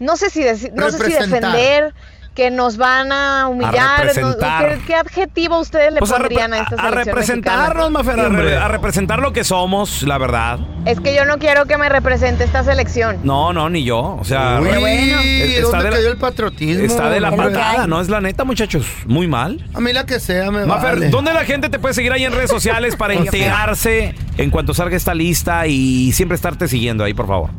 no 0.00 0.16
sé 0.16 0.28
si, 0.30 0.42
deci- 0.42 0.72
no 0.72 0.90
sé 0.90 0.98
si 0.98 1.12
defender, 1.30 1.94
que 2.34 2.50
nos 2.50 2.76
van 2.76 3.12
a 3.12 3.46
humillar. 3.48 4.00
representar. 4.06 4.78
¿qué, 4.78 4.84
qué 4.86 4.94
adjetivo 4.96 5.60
ustedes 5.60 5.92
le 5.92 6.00
Pues 6.00 6.10
a, 6.10 6.16
pondrían 6.16 6.52
a, 6.52 6.58
esta 6.62 6.74
a 6.74 6.78
selección 6.78 7.04
representarnos, 7.06 7.90
mexicana? 7.92 8.18
Mafer, 8.18 8.20
a, 8.20 8.42
re- 8.42 8.56
a 8.56 8.68
representar 8.68 9.18
lo 9.20 9.32
que 9.32 9.44
somos, 9.44 10.02
la 10.02 10.18
verdad. 10.18 10.58
Es 10.84 10.98
que 11.00 11.14
yo 11.14 11.24
no 11.24 11.38
quiero 11.38 11.66
que 11.66 11.78
me 11.78 11.88
represente 11.88 12.44
esta 12.44 12.64
selección. 12.64 13.18
No, 13.22 13.52
no, 13.52 13.70
ni 13.70 13.84
yo. 13.84 14.16
O 14.20 14.24
sea, 14.24 14.58
Uy, 14.60 14.68
es- 14.68 15.58
está 15.58 15.62
¿dónde 15.68 15.84
de 15.84 15.90
la- 15.90 15.96
cayó 15.96 16.10
el 16.10 16.16
patriotismo? 16.18 16.84
Está 16.84 17.08
de 17.10 17.20
la 17.20 17.30
patada, 17.34 17.86
¿no? 17.86 18.00
Es 18.00 18.08
la 18.08 18.20
neta, 18.20 18.44
muchachos. 18.44 18.84
Muy 19.06 19.28
mal. 19.28 19.64
A 19.72 19.80
mí 19.80 19.92
la 19.92 20.04
que 20.04 20.18
sea 20.20 20.50
me 20.50 20.66
Mafer, 20.66 20.94
vale. 20.94 21.08
¿dónde 21.10 21.32
la 21.32 21.44
gente 21.44 21.68
te 21.68 21.78
puede 21.78 21.94
seguir 21.94 22.12
ahí 22.12 22.24
en 22.24 22.32
redes 22.32 22.50
sociales 22.50 22.96
para 22.96 23.14
enterarse 23.54 24.14
en 24.36 24.50
cuanto 24.50 24.74
salga 24.74 24.96
esta 24.96 25.14
lista 25.14 25.66
y 25.68 26.12
siempre 26.12 26.34
estarte 26.34 26.66
siguiendo 26.68 27.04
ahí, 27.04 27.14
por 27.14 27.28
favor? 27.28 27.50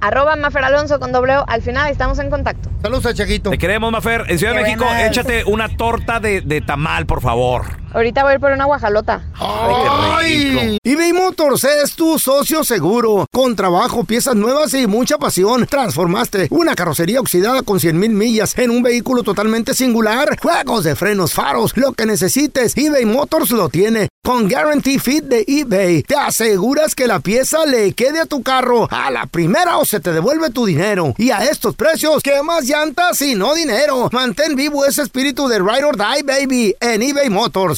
Arroba 0.00 0.36
Mafer 0.36 0.64
Alonso 0.64 0.98
con 1.00 1.12
dobleo. 1.12 1.44
Al 1.48 1.62
final 1.62 1.90
estamos 1.90 2.18
en 2.18 2.30
contacto. 2.30 2.70
Saludos 2.82 3.06
a 3.06 3.14
Chaguito. 3.14 3.50
Te 3.50 3.58
queremos, 3.58 3.90
Mafer. 3.90 4.24
En 4.28 4.38
Ciudad 4.38 4.54
de 4.54 4.62
México, 4.62 4.84
buenas. 4.84 5.06
échate 5.08 5.44
una 5.44 5.68
torta 5.76 6.20
de, 6.20 6.40
de 6.40 6.60
tamal, 6.60 7.06
por 7.06 7.20
favor. 7.20 7.64
Ahorita 7.92 8.22
voy 8.22 8.32
a 8.32 8.34
ir 8.34 8.40
por 8.40 8.52
una 8.52 8.66
guajalota. 8.66 9.22
¡Ay! 9.34 10.78
eBay 10.84 11.12
Motors 11.12 11.64
es 11.64 11.94
tu 11.94 12.18
socio 12.18 12.62
seguro. 12.64 13.26
Con 13.32 13.56
trabajo, 13.56 14.04
piezas 14.04 14.36
nuevas 14.36 14.74
y 14.74 14.86
mucha 14.86 15.16
pasión. 15.16 15.66
Transformaste 15.66 16.48
una 16.50 16.74
carrocería 16.74 17.20
oxidada 17.20 17.62
con 17.62 17.80
100 17.80 17.98
mil 17.98 18.10
millas 18.10 18.56
en 18.58 18.70
un 18.70 18.82
vehículo 18.82 19.22
totalmente 19.22 19.74
singular. 19.74 20.38
Juegos 20.40 20.84
de 20.84 20.96
frenos, 20.96 21.32
faros, 21.32 21.76
lo 21.76 21.92
que 21.92 22.06
necesites, 22.06 22.76
eBay 22.76 23.06
Motors 23.06 23.50
lo 23.50 23.68
tiene. 23.68 24.08
Con 24.22 24.46
Guarantee 24.48 24.98
Fit 24.98 25.24
de 25.24 25.44
eBay, 25.46 26.02
te 26.02 26.14
aseguras 26.14 26.94
que 26.94 27.06
la 27.06 27.20
pieza 27.20 27.64
le 27.64 27.94
quede 27.94 28.20
a 28.20 28.26
tu 28.26 28.42
carro 28.42 28.86
a 28.90 29.10
la 29.10 29.24
primera 29.24 29.78
o 29.78 29.86
se 29.86 30.00
te 30.00 30.12
devuelve 30.12 30.50
tu 30.50 30.66
dinero. 30.66 31.14
Y 31.16 31.30
a 31.30 31.44
estos 31.44 31.74
precios, 31.74 32.22
¿qué 32.22 32.42
más 32.42 32.64
llantas 32.64 33.22
y 33.22 33.34
no 33.34 33.54
dinero? 33.54 34.10
Mantén 34.12 34.54
vivo 34.54 34.84
ese 34.84 35.00
espíritu 35.02 35.48
de 35.48 35.60
Ride 35.60 35.84
or 35.84 35.96
Die, 35.96 36.22
baby, 36.24 36.74
en 36.80 37.00
eBay 37.00 37.30
Motors. 37.30 37.77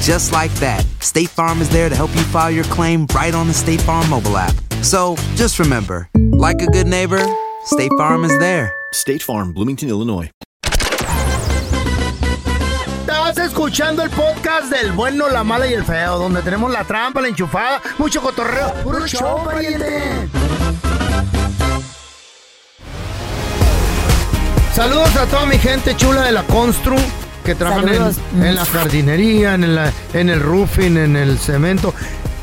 Just 0.00 0.32
like 0.32 0.52
that, 0.60 0.84
State 1.00 1.30
Farm 1.30 1.60
is 1.60 1.68
there 1.68 1.88
to 1.88 1.94
help 1.94 2.14
you 2.14 2.22
file 2.22 2.50
your 2.50 2.64
claim 2.64 3.06
right 3.14 3.34
on 3.34 3.48
the 3.48 3.54
State 3.54 3.80
Farm 3.80 4.08
mobile 4.08 4.36
app. 4.36 4.54
So 4.82 5.16
just 5.34 5.58
remember, 5.58 6.08
like 6.14 6.62
a 6.62 6.66
good 6.66 6.86
neighbor, 6.86 7.22
State 7.64 7.90
Farm 7.98 8.24
is 8.24 8.38
there. 8.38 8.72
State 8.92 9.22
Farm, 9.22 9.52
Bloomington, 9.52 9.88
Illinois. 9.88 10.30
Estás 13.00 13.38
escuchando 13.38 14.02
el 14.02 14.10
podcast 14.10 14.70
del 14.70 14.92
bueno, 14.92 15.28
la 15.28 15.42
mala 15.42 15.66
y 15.66 15.74
el 15.74 15.84
feo, 15.84 16.18
donde 16.18 16.42
tenemos 16.42 16.70
la 16.70 16.84
trampa, 16.84 17.20
la 17.20 17.28
enchufada, 17.28 17.82
mucho 17.98 18.20
cotorreo. 18.20 18.72
¡Puro 18.84 19.06
show, 19.06 19.44
pariente! 19.44 20.28
Saludos 24.72 25.16
a 25.16 25.26
toda 25.26 25.46
mi 25.46 25.58
gente 25.58 25.96
chula 25.96 26.22
de 26.22 26.32
la 26.32 26.42
Constru 26.44 26.96
que 27.46 27.54
trabajan 27.54 28.12
en, 28.42 28.54
la 28.56 28.64
jardinería, 28.64 29.54
en 29.54 29.62
el, 29.62 29.78
en 30.12 30.28
el 30.28 30.40
roofing, 30.40 30.96
en 30.96 31.16
el 31.16 31.38
cemento. 31.38 31.94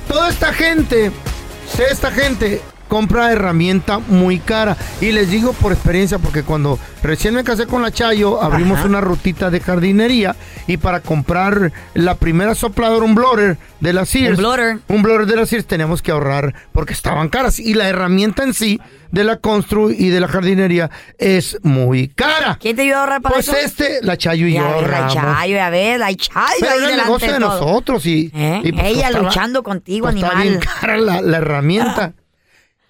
Toda 0.08 0.30
esta 0.30 0.54
gente, 0.54 1.12
esta 1.92 2.10
gente 2.10 2.62
compra 2.94 3.32
herramienta 3.32 3.98
muy 3.98 4.38
cara. 4.38 4.78
Y 5.02 5.12
les 5.14 5.32
digo 5.32 5.52
por 5.54 5.72
experiencia, 5.72 6.20
porque 6.20 6.44
cuando 6.44 6.78
recién 7.02 7.34
me 7.34 7.44
casé 7.44 7.66
con 7.66 7.82
la 7.82 7.90
Chayo, 7.90 8.40
abrimos 8.40 8.78
Ajá. 8.78 8.88
una 8.88 9.02
rutita 9.02 9.50
de 9.50 9.60
jardinería 9.62 10.36
y 10.68 10.78
para 10.78 11.00
comprar 11.00 11.72
la 11.96 12.14
primera 12.14 12.54
sopladora, 12.54 13.04
un 13.04 13.16
blower 13.16 13.58
de 13.80 13.94
la 13.94 14.06
Sears, 14.06 14.38
Un 14.38 14.44
blower. 14.44 14.78
un 14.90 15.02
blower 15.02 15.26
de 15.26 15.36
la 15.38 15.48
Sears, 15.48 15.66
teníamos 15.66 16.04
que 16.04 16.12
ahorrar 16.12 16.54
porque 16.72 16.94
estaban 16.94 17.30
caras. 17.30 17.58
Y 17.60 17.74
la 17.74 17.90
herramienta 17.90 18.44
en 18.44 18.54
sí 18.54 18.80
de 19.10 19.24
la 19.24 19.38
Constru 19.38 19.90
y 19.90 20.10
de 20.10 20.20
la 20.20 20.28
jardinería 20.28 20.92
es 21.18 21.58
muy 21.64 22.10
cara. 22.10 22.60
¿Quién 22.62 22.76
te 22.76 22.84
ayudó 22.84 22.98
a 22.98 23.00
ahorrar 23.02 23.22
para 23.24 23.34
Pues 23.34 23.48
eso? 23.48 23.58
este, 23.58 24.00
la 24.04 24.18
Chayo 24.18 24.46
y 24.46 24.54
yo 24.54 24.62
Ya 24.62 24.68
ves, 24.68 24.72
la 24.72 24.98
ahorramos. 25.00 25.14
Chayo, 25.16 25.56
ya 25.56 25.70
ves, 25.72 26.00
la 26.00 26.14
Chayo 26.16 26.58
Pero 26.60 26.74
era 26.76 26.90
el 26.92 26.98
negocio 26.98 27.34
de 27.34 27.40
nosotros 27.40 28.06
y, 28.06 28.30
¿Eh? 28.36 28.62
y, 28.64 28.72
pues, 28.72 28.86
Ella 28.86 29.08
costaba- 29.08 29.24
luchando 29.26 29.64
contigo, 29.64 30.08
animal. 30.08 30.42
bien 30.44 30.60
cara 30.60 30.98
la, 30.98 31.22
la 31.22 31.38
herramienta. 31.38 32.14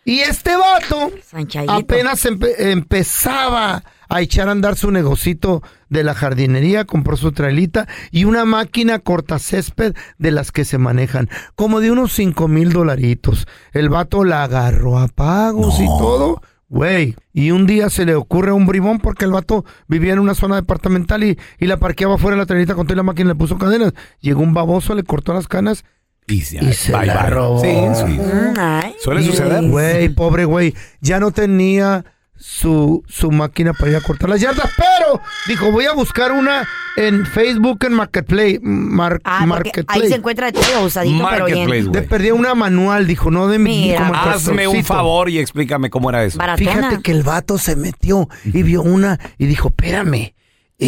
Y 0.06 0.20
este 0.20 0.56
vato 0.58 1.12
Sanchayito. 1.26 1.72
apenas 1.74 2.26
empe- 2.26 2.56
empezaba 2.58 3.84
a 4.10 4.22
echar 4.22 4.48
a 4.50 4.52
andar 4.52 4.76
su 4.76 4.92
negocito 4.92 5.64
de 5.90 6.04
la 6.04 6.14
jardinería, 6.14 6.86
compró 6.86 7.16
su 7.18 7.32
trailita 7.32 7.88
y 8.12 8.26
una 8.26 8.46
máquina 8.46 9.00
cortacésped 9.00 9.96
de 10.18 10.32
las 10.32 10.52
que 10.52 10.66
se 10.66 10.78
manejan, 10.78 11.30
como 11.56 11.80
de 11.80 11.90
unos 11.92 12.12
5 12.14 12.48
mil 12.48 12.72
dolaritos. 12.74 13.48
El 13.72 13.90
vato 13.90 14.24
la 14.24 14.44
agarró 14.44 15.00
a 15.00 15.08
pagos 15.08 15.80
y 15.80 15.86
todo. 15.86 16.42
Güey, 16.70 17.16
y 17.34 17.52
un 17.52 17.68
día 17.68 17.90
se 17.92 18.04
le 18.06 18.16
ocurre 18.16 18.50
a 18.50 18.56
un 18.56 18.66
bribón 18.66 18.98
porque 19.00 19.26
el 19.26 19.32
vato 19.32 19.64
vivía 19.88 20.14
en 20.14 20.20
una 20.20 20.34
zona 20.34 20.56
departamental 20.56 21.24
y, 21.24 21.38
y 21.60 21.68
la 21.68 21.78
parqueaba 21.78 22.18
fuera 22.18 22.36
de 22.36 22.42
la 22.42 22.46
trailita 22.48 22.74
con 22.74 22.88
toda 22.88 22.98
la 22.98 23.04
máquina 23.04 23.28
y 23.30 23.34
le 23.34 23.36
puso 23.36 23.58
cadenas. 23.60 23.94
Llegó 24.22 24.42
un 24.42 24.54
baboso, 24.56 24.96
le 24.96 25.04
cortó 25.04 25.34
las 25.36 25.48
canas 25.48 25.86
Y 26.28 26.42
se, 26.42 26.64
y 26.64 26.74
se 26.74 26.92
bye, 26.92 27.06
la 27.06 27.22
bye. 27.24 27.30
robó. 27.30 27.62
Sí, 27.62 27.70
sí. 28.06 28.20
Ay. 28.58 28.96
Suele 29.00 29.22
Y, 29.22 29.26
suceder. 29.26 29.64
Güey, 29.70 30.10
pobre 30.16 30.46
güey. 30.46 30.74
Ya 31.02 31.20
no 31.20 31.32
tenía 31.32 32.06
su, 32.38 33.04
su 33.08 33.32
máquina 33.32 33.74
para 33.74 33.92
ir 33.92 33.98
a 33.98 34.02
cortar 34.02 34.30
las 34.30 34.42
yardas, 34.42 34.70
pero 34.76 35.22
dijo, 35.48 35.72
voy 35.72 35.86
a 35.86 35.94
buscar 35.94 36.32
una 36.34 36.68
en 36.98 37.26
Facebook 37.26 37.80
en 37.86 37.94
Marketplace. 37.94 38.60
Mar- 38.62 39.22
Ah, 39.24 39.46
Marketplace. 39.46 40.02
ahí 40.04 40.10
se 40.10 40.16
encuentra 40.16 40.48
de 40.52 40.60
todo 40.60 40.86
usadito, 40.86 41.26
pero 41.30 41.46
bien. 41.46 41.92
Le 41.92 42.02
perdí 42.02 42.32
una 42.32 42.54
manual, 42.54 43.08
dijo, 43.08 43.32
no 43.32 43.48
de 43.48 43.60
mi 43.60 43.94
como 43.98 44.14
Hazme 44.14 44.68
un 44.68 44.84
favor 44.84 45.30
y 45.30 45.40
explícame 45.40 45.90
cómo 45.90 46.10
era 46.10 46.24
eso. 46.26 46.38
Fíjate 46.58 47.02
que 47.02 47.12
el 47.12 47.24
vato 47.24 47.58
se 47.58 47.76
metió 47.78 48.28
y 48.46 48.64
vio 48.64 48.82
una 48.82 49.20
y 49.38 49.46
dijo, 49.46 49.70
espérame, 49.70 50.34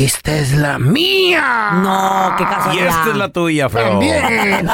esta 0.03 0.35
es 0.35 0.53
la 0.53 0.77
mía. 0.77 1.71
No, 1.81 2.35
qué 2.37 2.43
Y 2.75 2.79
esta 2.79 3.11
es 3.11 3.15
la 3.15 3.29
tuya, 3.29 3.69
feo. 3.69 3.91
También. 3.91 4.69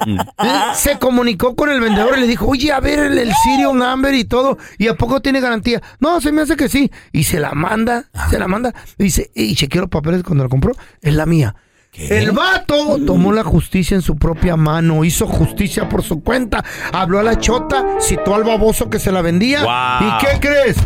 se 0.74 0.98
comunicó 0.98 1.54
con 1.54 1.70
el 1.70 1.80
vendedor 1.80 2.16
y 2.16 2.22
le 2.22 2.26
dijo, 2.26 2.46
oye, 2.46 2.72
a 2.72 2.80
ver 2.80 3.00
el, 3.00 3.18
el 3.18 3.32
Sirion 3.44 3.78
Number 3.78 4.14
y 4.14 4.24
todo, 4.24 4.56
¿y 4.78 4.88
a 4.88 4.94
poco 4.94 5.20
tiene 5.20 5.40
garantía? 5.40 5.82
No, 5.98 6.20
se 6.20 6.32
me 6.32 6.42
hace 6.42 6.56
que 6.56 6.68
sí. 6.68 6.90
Y 7.12 7.24
se 7.24 7.38
la 7.38 7.52
manda, 7.52 8.04
se 8.30 8.38
la 8.38 8.48
manda. 8.48 8.72
Y 8.98 9.04
dice, 9.04 9.30
y 9.34 9.54
chequeó 9.54 9.82
los 9.82 9.90
papeles 9.90 10.22
cuando 10.22 10.44
la 10.44 10.50
compró, 10.50 10.72
es 11.02 11.14
la 11.14 11.26
mía. 11.26 11.54
El 11.92 12.30
vato 12.30 12.98
tomó 13.04 13.32
la 13.32 13.42
justicia 13.42 13.96
en 13.96 14.02
su 14.02 14.16
propia 14.16 14.56
mano, 14.56 15.04
hizo 15.04 15.26
justicia 15.26 15.88
por 15.88 16.02
su 16.02 16.22
cuenta, 16.22 16.64
habló 16.92 17.18
a 17.18 17.22
la 17.22 17.38
chota, 17.38 17.84
citó 18.00 18.34
al 18.36 18.44
baboso 18.44 18.88
que 18.88 18.98
se 18.98 19.10
la 19.10 19.22
vendía. 19.22 19.64
Wow. 19.64 20.08
¿Y 20.08 20.18
qué 20.18 20.40
crees? 20.40 20.76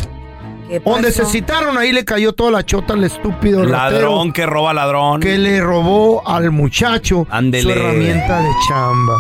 ¿Qué 0.83 0.91
Donde 0.91 1.13
se 1.13 1.25
citaron, 1.27 1.77
ahí 1.79 1.93
le 1.93 2.05
cayó 2.05 2.33
toda 2.33 2.51
la 2.51 2.65
chota 2.65 2.95
al 2.95 3.05
estúpido 3.05 3.61
ratero 3.65 3.73
Ladrón 4.09 4.33
que 4.33 4.47
roba 4.47 4.75
ladrón. 4.75 5.21
que 5.21 5.39
le 5.39 5.61
robó 5.61 6.27
al 6.27 6.51
muchacho 6.51 7.27
su 7.29 7.35
Ándele. 7.35 7.73
herramienta 7.73 8.41
de 8.41 8.49
chamba. 8.69 9.15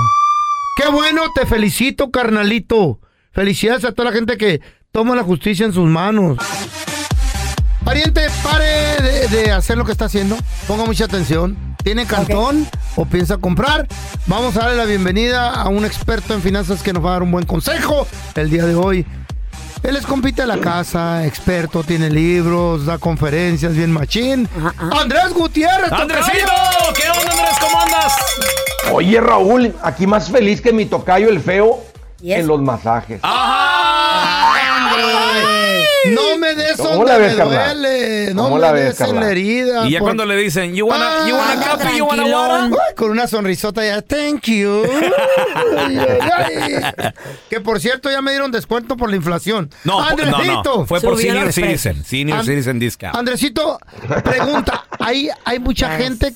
Qué 0.76 0.88
bueno, 0.90 1.22
te 1.34 1.46
felicito, 1.46 2.10
carnalito. 2.10 2.98
Felicidades 3.32 3.84
a 3.84 3.92
toda 3.92 4.10
la 4.10 4.16
gente 4.16 4.36
que 4.36 4.60
toma 4.90 5.14
la 5.14 5.22
justicia 5.22 5.64
en 5.66 5.72
sus 5.72 5.88
manos. 5.88 6.38
Pariente, 7.84 8.22
pare 8.42 8.66
de, 9.02 9.28
de 9.28 9.52
hacer 9.52 9.76
lo 9.76 9.84
que 9.84 9.92
está 9.92 10.06
haciendo. 10.06 10.36
Ponga 10.66 10.84
mucha 10.86 11.04
atención. 11.04 11.56
¿Tiene 11.82 12.06
cantón 12.06 12.66
o 12.96 13.04
piensa 13.04 13.36
comprar? 13.36 13.86
Vamos 14.26 14.56
a 14.56 14.60
darle 14.60 14.76
la 14.76 14.84
bienvenida 14.86 15.50
a 15.52 15.68
un 15.68 15.84
experto 15.84 16.32
en 16.32 16.40
finanzas 16.40 16.82
que 16.82 16.94
nos 16.94 17.04
va 17.04 17.10
a 17.10 17.12
dar 17.12 17.22
un 17.22 17.30
buen 17.30 17.44
consejo 17.44 18.06
el 18.36 18.48
día 18.48 18.64
de 18.64 18.74
hoy. 18.74 19.04
Él 19.84 19.96
es 19.96 20.06
compite 20.06 20.40
de 20.40 20.48
la 20.48 20.58
casa, 20.58 21.26
experto, 21.26 21.84
tiene 21.84 22.08
libros, 22.08 22.86
da 22.86 22.96
conferencias, 22.96 23.76
bien 23.76 23.92
machín. 23.92 24.48
Andrés 24.78 25.34
Gutiérrez. 25.34 25.92
¡Andresito! 25.92 26.46
tocayo. 26.46 26.94
¿Qué 26.94 27.10
onda, 27.10 27.30
Andrés? 27.30 27.56
¿Cómo 27.60 27.82
andas? 27.82 28.12
Oye, 28.92 29.20
Raúl, 29.20 29.74
aquí 29.82 30.06
más 30.06 30.30
feliz 30.30 30.62
que 30.62 30.72
mi 30.72 30.86
tocayo 30.86 31.28
el 31.28 31.38
feo 31.38 31.84
en 32.22 32.46
los 32.46 32.62
masajes. 32.62 33.20
No 36.10 36.38
me 36.38 36.54
des 36.54 36.76
¿Cómo 36.76 36.90
donde 36.90 37.12
la 37.12 37.18
ves, 37.18 37.32
me 37.32 37.36
carnal? 37.38 37.80
duele. 37.80 38.34
No 38.34 38.42
¿Cómo 38.44 38.54
me 38.56 38.60
la 38.60 38.72
ves, 38.72 38.98
des 38.98 39.08
en 39.08 39.20
la 39.20 39.30
herida. 39.30 39.86
Y 39.86 39.92
ya 39.92 39.98
por- 40.00 40.08
cuando 40.08 40.24
le 40.26 40.36
dicen, 40.36 40.74
you 40.74 40.86
wanna, 40.86 41.28
you 41.28 41.34
wanna 41.36 41.60
Ah, 41.64 41.76
coffee, 41.78 41.98
you 41.98 42.04
wanna 42.06 42.24
water? 42.26 42.78
Ay, 42.88 42.94
Con 42.96 43.10
una 43.10 43.26
sonrisota 43.26 43.84
ya, 43.84 44.02
thank 44.02 44.42
you. 44.46 44.84
Ay, 45.78 45.98
ay, 45.98 46.74
ay. 46.82 47.12
Que 47.50 47.60
por 47.60 47.80
cierto 47.80 48.10
ya 48.10 48.20
me 48.22 48.30
dieron 48.32 48.50
descuento 48.50 48.96
por 48.96 49.10
la 49.10 49.16
inflación. 49.16 49.70
No, 49.84 50.00
Andresito. 50.00 50.78
no. 50.78 50.86
Fue 50.86 51.00
por 51.00 51.18
Senior. 51.18 51.52
Citizen. 51.52 52.04
Senior 52.04 52.38
And- 52.38 52.48
Citizen 52.48 52.78
Discount. 52.78 53.14
Andresito, 53.16 53.78
pregunta, 54.24 54.84
hay, 54.98 55.28
hay 55.44 55.58
mucha 55.58 55.96
gente 55.96 56.34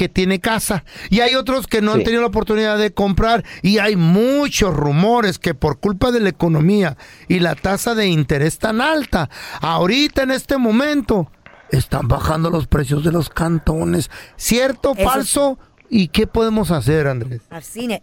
que 0.00 0.08
tiene 0.08 0.40
casa 0.40 0.82
y 1.10 1.20
hay 1.20 1.34
otros 1.34 1.66
que 1.66 1.82
no 1.82 1.92
han 1.92 2.02
tenido 2.04 2.22
la 2.22 2.28
oportunidad 2.28 2.78
de 2.78 2.90
comprar 2.90 3.44
y 3.60 3.76
hay 3.80 3.96
muchos 3.96 4.74
rumores 4.74 5.38
que 5.38 5.52
por 5.52 5.78
culpa 5.78 6.10
de 6.10 6.20
la 6.20 6.30
economía 6.30 6.96
y 7.28 7.40
la 7.40 7.54
tasa 7.54 7.94
de 7.94 8.06
interés 8.06 8.58
tan 8.58 8.80
alta, 8.80 9.28
ahorita 9.60 10.22
en 10.22 10.30
este 10.30 10.56
momento 10.56 11.30
están 11.70 12.08
bajando 12.08 12.48
los 12.48 12.66
precios 12.66 13.04
de 13.04 13.12
los 13.12 13.28
cantones. 13.28 14.10
¿Cierto, 14.36 14.94
Eso- 14.96 15.06
falso? 15.10 15.58
¿Y 15.92 16.08
qué 16.08 16.26
podemos 16.26 16.70
hacer, 16.70 17.06
Andrés? 17.08 17.42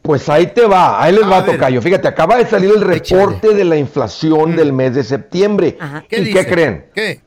Pues 0.03 0.29
ahí 0.29 0.53
te 0.53 0.67
va, 0.67 1.01
ahí 1.01 1.13
les 1.15 1.23
A 1.23 1.27
va, 1.29 1.41
ver. 1.41 1.55
tocayo. 1.55 1.81
Fíjate, 1.81 2.07
acaba 2.09 2.35
de 2.37 2.45
salir 2.45 2.69
el 2.75 2.81
reporte 2.81 3.55
de 3.55 3.63
la 3.63 3.77
inflación 3.77 4.55
del 4.55 4.71
mes 4.71 4.93
de 4.93 5.03
septiembre. 5.03 5.77
Ajá. 5.79 6.03
¿Y 6.11 6.15
dice? 6.17 6.31
qué 6.33 6.45
creen? 6.51 6.85
¿Qué? 6.93 7.21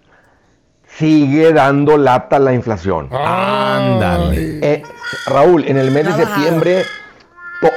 Sigue 0.96 1.52
dando 1.52 1.96
lata 1.96 2.38
la 2.38 2.52
inflación. 2.52 3.08
Ándale. 3.12 4.58
Eh, 4.62 4.82
Raúl, 5.26 5.64
en 5.66 5.78
el 5.78 5.90
mes 5.90 6.04
No 6.04 6.16
de 6.16 6.24
septiembre 6.24 6.82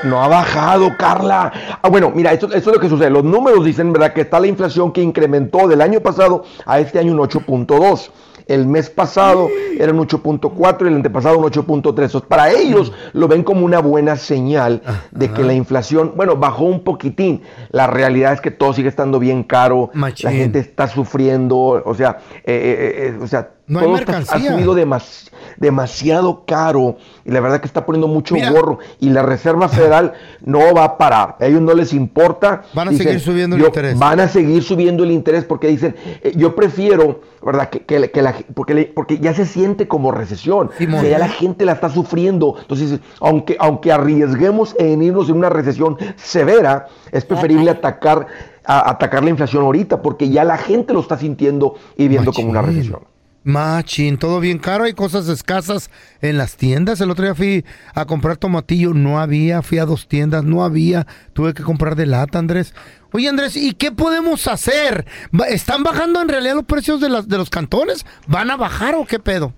no 0.04 0.22
ha 0.22 0.28
bajado, 0.28 0.96
Carla. 0.98 1.52
Ah, 1.82 1.90
bueno, 1.90 2.12
mira, 2.14 2.32
esto, 2.32 2.48
esto 2.48 2.70
es 2.70 2.76
lo 2.76 2.80
que 2.80 2.90
sucede. 2.90 3.10
Los 3.10 3.24
números 3.24 3.66
dicen, 3.66 3.92
¿verdad?, 3.92 4.14
que 4.14 4.22
está 4.22 4.40
la 4.40 4.48
inflación 4.48 4.92
que 4.92 5.02
incrementó 5.02 5.68
del 5.68 5.82
año 5.82 6.00
pasado 6.00 6.46
a 6.66 6.80
este 6.80 7.00
año 7.00 7.14
un 7.14 7.20
8.2. 7.20 8.10
El 8.48 8.68
mes 8.68 8.90
pasado 8.90 9.50
era 9.80 9.92
un 9.92 10.00
8.4 10.00 10.84
y 10.84 10.88
el 10.88 10.96
antepasado 10.96 11.38
un 11.38 11.46
8.3. 11.46 11.86
Entonces, 11.88 12.22
Para 12.22 12.52
ellos 12.52 12.92
lo 13.14 13.28
ven 13.28 13.44
como 13.44 13.66
una 13.66 13.80
buena 13.80 14.16
señal 14.16 14.82
de 15.12 15.32
que 15.32 15.44
la 15.44 15.54
inflación, 15.54 16.14
bueno, 16.16 16.36
bajó 16.36 16.66
un 16.66 16.84
poquitín. 16.84 17.42
La 17.72 17.88
realidad 17.88 18.34
es 18.34 18.42
que 18.42 18.52
todo 18.52 18.74
sigue 18.74 18.90
estando 18.90 19.20
bien 19.20 19.44
caro. 19.44 19.90
Machín. 19.94 20.30
La 20.30 20.36
gente 20.36 20.60
está 20.60 20.88
sufriendo, 20.88 21.58
o 21.58 21.96
sea, 21.96 22.20
eh, 22.44 22.44
eh, 22.46 23.08
eh, 23.08 23.20
o 23.22 23.28
sea, 23.28 23.52
No 23.66 23.80
hay 23.80 23.86
todo 23.86 23.96
está- 23.98 24.12
ha 24.12 24.20
mercancía. 24.20 24.52
subido 24.54 24.76
demas- 24.76 25.32
demasiado 25.58 26.44
caro 26.46 26.98
y 27.24 27.32
la 27.32 27.40
verdad 27.40 27.62
que 27.62 27.68
está 27.68 27.86
poniendo 27.86 28.08
mucho 28.08 28.36
Mira. 28.36 28.52
gorro 28.52 28.80
y 29.00 29.10
la 29.10 29.22
Reserva 29.24 29.70
Federal 29.70 30.14
no 30.46 30.74
va 30.74 30.84
a 30.84 30.98
parar. 30.98 31.38
A 31.40 31.46
ellos 31.46 31.62
no 31.62 31.74
les 31.74 31.94
importa. 31.94 32.64
Van 32.74 32.90
a 32.90 32.92
seguir 32.92 33.20
subiendo 33.22 33.56
el 33.56 33.62
yo- 33.62 33.68
interés. 33.70 33.98
Van 33.98 34.20
a 34.20 34.28
seguir 34.28 34.64
subiendo 34.64 35.04
el 35.04 35.12
interés 35.12 35.46
porque 35.46 35.68
dicen, 35.68 35.96
eh, 36.22 36.34
yo 36.36 36.56
prefiero, 36.56 37.22
¿verdad? 37.42 37.70
Que, 37.70 37.80
que 37.86 38.00
la- 38.00 38.08
que 38.10 38.22
la- 38.22 38.36
porque, 38.54 38.74
le- 38.74 38.86
porque 38.86 39.20
ya 39.20 39.34
se 39.34 39.46
siente 39.46 39.88
como 39.88 40.12
recesión. 40.12 40.70
O 40.70 41.00
sea, 41.00 41.04
ya 41.10 41.18
la 41.20 41.30
gente 41.30 41.64
la 41.66 41.72
está 41.74 41.90
sufriendo. 41.90 42.56
Entonces, 42.60 43.00
aunque, 43.22 43.56
aunque 43.60 43.92
arriesguemos 43.94 44.76
en 44.78 45.02
irnos 45.02 45.30
en 45.30 45.38
una 45.38 45.50
recesión 45.50 45.98
severa, 46.18 46.88
es 47.12 47.24
preferible 47.26 47.70
atacar, 47.72 48.28
a- 48.66 48.90
atacar 48.90 49.24
la 49.24 49.30
inflación 49.30 49.64
ahorita 49.64 50.02
porque 50.02 50.30
ya 50.30 50.44
la 50.44 50.58
gente 50.58 50.94
lo 50.94 51.00
está 51.00 51.18
sintiendo 51.18 51.76
y 51.96 52.08
viendo 52.10 52.34
como 52.34 52.50
una 52.50 52.62
recesión. 52.62 53.00
Machín, 53.44 54.18
todo 54.18 54.40
bien 54.40 54.58
caro, 54.58 54.86
hay 54.86 54.94
cosas 54.94 55.28
escasas 55.28 55.90
en 56.22 56.38
las 56.38 56.56
tiendas. 56.56 57.02
El 57.02 57.12
otro 57.12 57.26
día 57.26 57.36
fui 57.36 57.66
a 57.94 58.06
comprar 58.06 58.38
tomatillo, 58.38 58.94
no 58.94 59.20
había, 59.20 59.62
fui 59.62 59.80
a 59.80 59.86
dos 59.86 60.08
tiendas, 60.08 60.44
no 60.44 60.64
había, 60.64 61.06
tuve 61.34 61.54
que 61.54 61.64
comprar 61.64 61.96
de 61.96 62.06
lata, 62.06 62.40
Andrés. 62.40 62.74
Oye, 63.12 63.28
Andrés, 63.30 63.56
¿y 63.58 63.74
qué 63.74 63.92
podemos 63.92 64.48
hacer? 64.48 65.06
Va- 65.40 65.48
¿Están 65.48 65.84
bajando 65.84 66.22
en 66.22 66.30
realidad 66.30 66.56
los 66.56 66.64
precios 66.66 67.00
de, 67.02 67.10
las, 67.10 67.28
de 67.28 67.38
los 67.38 67.50
cantones? 67.50 68.06
¿Van 68.28 68.50
a 68.50 68.56
bajar 68.58 68.96
o 68.96 69.06
qué 69.06 69.20
pedo? 69.20 69.54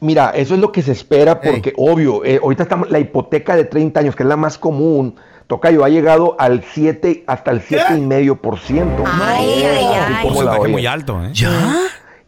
Mira, 0.00 0.30
eso 0.30 0.54
es 0.54 0.60
lo 0.60 0.72
que 0.72 0.80
se 0.80 0.92
espera 0.92 1.40
porque, 1.42 1.74
obvio, 1.76 2.24
eh, 2.24 2.40
ahorita 2.42 2.62
estamos, 2.62 2.90
la 2.90 3.00
hipoteca 3.00 3.54
de 3.54 3.64
30 3.64 4.00
años, 4.00 4.16
que 4.16 4.22
es 4.22 4.28
la 4.28 4.36
más 4.36 4.56
común, 4.56 5.16
Tocayo, 5.46 5.84
ha 5.84 5.90
llegado 5.90 6.36
al 6.38 6.64
7, 6.72 7.24
hasta 7.26 7.50
el 7.50 7.60
7,5%. 7.60 9.04
Ay, 9.06 9.62
ay, 9.62 9.86
ay. 10.22 10.70
Muy 10.70 10.86
alto, 10.86 11.22
¿eh? 11.22 11.30
¿Ya? 11.34 11.76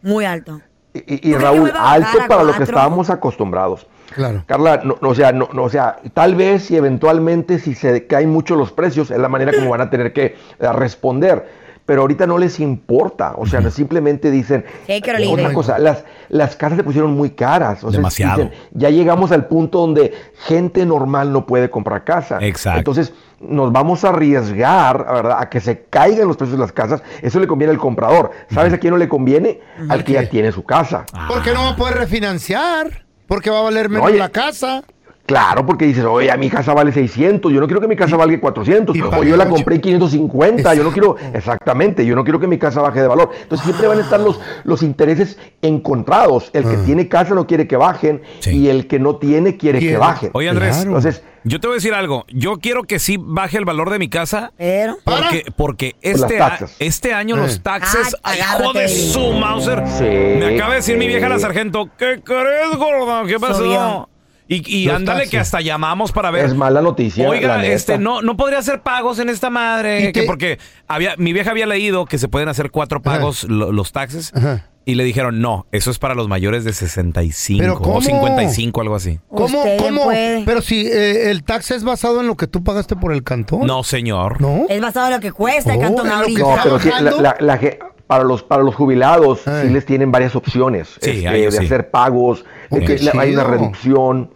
Muy 0.01 0.25
alto. 0.25 0.61
Y, 0.93 0.99
y- 0.99 1.03
y 1.05 1.17
¿Tú 1.17 1.19
crees 1.21 1.33
que 1.37 1.39
Raúl, 1.39 1.71
alto 1.75 2.17
para 2.27 2.43
lo 2.43 2.53
que 2.53 2.63
estábamos 2.63 3.09
acostumbrados. 3.09 3.87
Claro. 4.15 4.43
Carla, 4.47 4.81
no, 4.83 4.97
no, 5.01 5.09
o 5.09 5.15
sea, 5.15 5.31
no, 5.33 5.49
no, 5.53 5.63
o 5.63 5.69
sea, 5.69 5.97
tal 6.13 6.35
vez 6.35 6.71
y 6.71 6.77
eventualmente 6.77 7.59
si 7.59 7.75
se 7.75 8.07
caen 8.07 8.29
mucho 8.31 8.55
los 8.55 8.71
precios 8.71 9.11
es 9.11 9.17
la 9.19 9.27
manera 9.27 9.51
como 9.53 9.69
van 9.69 9.81
a 9.81 9.89
tener 9.89 10.13
que 10.13 10.25
eh, 10.59 10.71
responder. 10.73 11.66
Pero 11.87 12.01
ahorita 12.01 12.27
no 12.27 12.37
les 12.37 12.59
importa, 12.59 13.33
o 13.37 13.47
sea, 13.47 13.67
simplemente 13.71 14.29
dicen 14.29 14.65
Sí, 14.85 15.01
quiero 15.01 15.31
otra 15.31 15.53
cosa, 15.53 15.79
las, 15.79 16.03
las 16.29 16.55
casas 16.55 16.77
se 16.77 16.83
pusieron 16.83 17.15
muy 17.15 17.31
caras, 17.31 17.83
o 17.83 17.89
sea, 17.89 17.97
Demasiado. 17.97 18.43
dicen, 18.43 18.59
ya 18.73 18.89
llegamos 18.91 19.31
al 19.31 19.47
punto 19.47 19.79
donde 19.79 20.13
gente 20.45 20.85
normal 20.85 21.31
no 21.31 21.45
puede 21.45 21.69
comprar 21.69 22.03
casa. 22.03 22.37
Exacto. 22.41 22.79
Entonces 22.79 23.13
nos 23.39 23.71
vamos 23.71 24.03
a 24.03 24.09
arriesgar, 24.09 25.05
¿verdad? 25.05 25.37
A 25.39 25.49
que 25.49 25.61
se 25.61 25.85
caigan 25.85 26.27
los 26.27 26.37
precios 26.37 26.57
de 26.57 26.61
las 26.61 26.73
casas. 26.73 27.01
Eso 27.21 27.39
le 27.39 27.47
conviene 27.47 27.71
al 27.71 27.79
comprador. 27.79 28.31
¿Sabes 28.51 28.73
a 28.73 28.77
quién 28.79 28.91
no 28.91 28.97
le 28.97 29.07
conviene? 29.07 29.61
Al 29.89 30.03
que 30.03 30.13
ya 30.13 30.27
tiene 30.27 30.51
su 30.51 30.63
casa. 30.63 31.05
¿Por 31.29 31.41
qué 31.41 31.53
no 31.53 31.61
va 31.61 31.69
a 31.69 31.75
poder 31.77 31.95
refinanciar? 31.95 33.05
Porque 33.27 33.49
va 33.49 33.59
a 33.59 33.63
valer 33.63 33.89
menos 33.89 34.07
Oye. 34.07 34.17
la 34.17 34.29
casa. 34.29 34.83
Claro, 35.27 35.65
porque 35.65 35.85
dices, 35.85 36.05
oye, 36.05 36.31
a 36.31 36.37
mi 36.37 36.49
casa 36.49 36.73
vale 36.73 36.91
600, 36.93 37.51
yo 37.51 37.59
no 37.59 37.67
quiero 37.67 37.81
que 37.81 37.87
mi 37.89 37.97
casa 37.97 38.15
valga 38.15 38.39
400, 38.39 38.95
y 38.95 39.01
o 39.01 39.23
yo 39.23 39.35
la 39.35 39.47
compré 39.49 39.75
en 39.75 39.81
550, 39.81 40.73
yo 40.73 40.83
no 40.85 40.91
quiero, 40.91 41.17
exactamente, 41.33 42.05
yo 42.05 42.15
no 42.15 42.23
quiero 42.23 42.39
que 42.39 42.47
mi 42.47 42.57
casa 42.57 42.81
baje 42.81 43.01
de 43.01 43.07
valor. 43.09 43.31
Entonces 43.43 43.65
siempre 43.65 43.87
van 43.87 43.99
a 43.99 44.03
estar 44.03 44.21
los, 44.21 44.39
los 44.63 44.81
intereses 44.83 45.37
encontrados. 45.61 46.49
El 46.53 46.63
que 46.63 46.75
Ah. 46.77 46.81
tiene 46.85 47.07
casa 47.09 47.35
no 47.35 47.45
quiere 47.45 47.67
que 47.67 47.75
bajen 47.75 48.21
Sí. 48.39 48.51
y 48.51 48.69
el 48.69 48.87
que 48.87 48.99
no 48.99 49.17
tiene 49.17 49.57
quiere 49.57 49.79
que 49.79 49.97
bajen. 49.97 50.31
Oye, 50.33 50.47
Andrés, 50.49 50.75
Claro. 50.77 50.87
Entonces, 50.91 51.21
yo 51.43 51.59
te 51.59 51.67
voy 51.67 51.75
a 51.75 51.79
decir 51.79 51.93
algo. 51.93 52.25
Yo 52.29 52.57
quiero 52.57 52.83
que 52.83 52.97
sí 52.99 53.17
baje 53.19 53.57
el 53.57 53.65
valor 53.65 53.89
de 53.89 53.99
mi 53.99 54.09
casa. 54.09 54.51
Pero. 54.57 54.97
Porque, 55.03 55.43
porque 55.55 55.95
este, 56.01 56.41
a- 56.41 56.57
este 56.79 57.13
año 57.13 57.35
Eh. 57.35 57.39
los 57.39 57.61
taxes, 57.61 58.15
Ay, 58.23 58.39
ay, 58.41 58.61
hijo 58.61 58.73
de 58.73 58.87
su 58.87 59.33
Mauser. 59.33 59.83
Sí, 59.87 60.03
Me 60.05 60.55
acaba 60.55 60.71
de 60.71 60.75
decir 60.77 60.97
mi 60.97 61.07
vieja 61.07 61.27
la 61.29 61.37
sargento, 61.39 61.89
¿qué 61.97 62.21
crees, 62.23 62.75
gorda? 62.77 63.25
¿Qué 63.27 63.37
pasó? 63.39 64.07
Y, 64.49 64.63
y 64.77 64.89
ándale 64.89 65.19
taxis. 65.19 65.31
que 65.31 65.39
hasta 65.39 65.61
llamamos 65.61 66.11
para 66.11 66.31
ver. 66.31 66.45
Es 66.45 66.55
mala 66.55 66.81
noticia. 66.81 67.27
Oiga, 67.29 67.65
este, 67.65 67.97
no, 67.97 68.21
no 68.21 68.37
podría 68.37 68.59
hacer 68.59 68.81
pagos 68.81 69.19
en 69.19 69.29
esta 69.29 69.49
madre. 69.49 70.01
Y 70.09 70.11
que 70.13 70.21
te- 70.21 70.25
porque 70.27 70.57
había, 70.87 71.15
mi 71.17 71.33
vieja 71.33 71.51
había 71.51 71.65
leído 71.65 72.05
que 72.05 72.17
se 72.17 72.27
pueden 72.29 72.47
hacer 72.47 72.71
cuatro 72.71 73.01
pagos 73.01 73.43
lo- 73.43 73.71
los 73.71 73.91
taxes. 73.91 74.31
Ajá. 74.33 74.65
Y 74.85 74.95
le 74.95 75.03
dijeron, 75.03 75.41
no, 75.41 75.67
eso 75.73 75.91
es 75.91 75.99
para 75.99 76.15
los 76.15 76.29
mayores 76.29 76.63
de 76.63 76.71
65 76.71 77.61
¿Pero 77.61 77.75
cómo? 77.81 77.97
o 77.97 78.01
55, 78.01 78.79
algo 78.79 78.95
así. 78.95 79.19
¿Cómo? 79.27 79.61
¿Cómo? 79.77 80.03
puede. 80.05 80.43
Pero 80.45 80.61
si 80.61 80.87
eh, 80.87 81.29
el 81.29 81.43
tax 81.43 81.71
es 81.71 81.83
basado 81.83 82.21
en 82.21 82.27
lo 82.27 82.37
que 82.37 82.47
tú 82.47 82.63
pagaste 82.63 82.95
por 82.95 83.11
el 83.11 83.21
cantón. 83.23 83.67
No, 83.67 83.83
señor. 83.83 84.39
¿No? 84.39 84.65
Es 84.69 84.79
basado 84.79 85.07
en 85.07 85.13
lo 85.15 85.19
que 85.19 85.33
cuesta 85.33 85.73
el 85.73 85.79
Oh, 85.79 85.81
cantón 85.81 86.07
lo 86.07 86.13
ahorita. 86.15 86.37
que 86.39 86.41
No, 86.41 86.51
está 86.51 86.63
pero 86.63 86.79
sí, 86.79 87.21
la, 87.21 87.59
para 88.07 88.23
los 88.23 88.41
para 88.43 88.63
los 88.63 88.73
jubilados 88.75 89.45
Ay. 89.45 89.67
sí 89.67 89.73
les 89.73 89.85
tienen 89.85 90.09
varias 90.13 90.33
opciones 90.37 90.87
Sí, 91.01 91.09
este, 91.25 91.29
de 91.29 91.51
sí. 91.51 91.57
hacer 91.65 91.89
pagos, 91.91 92.45
de 92.71 92.77
Oh, 92.81 92.85
que 92.85 93.19
hay 93.19 93.33
una 93.33 93.43
reducción. 93.43 94.29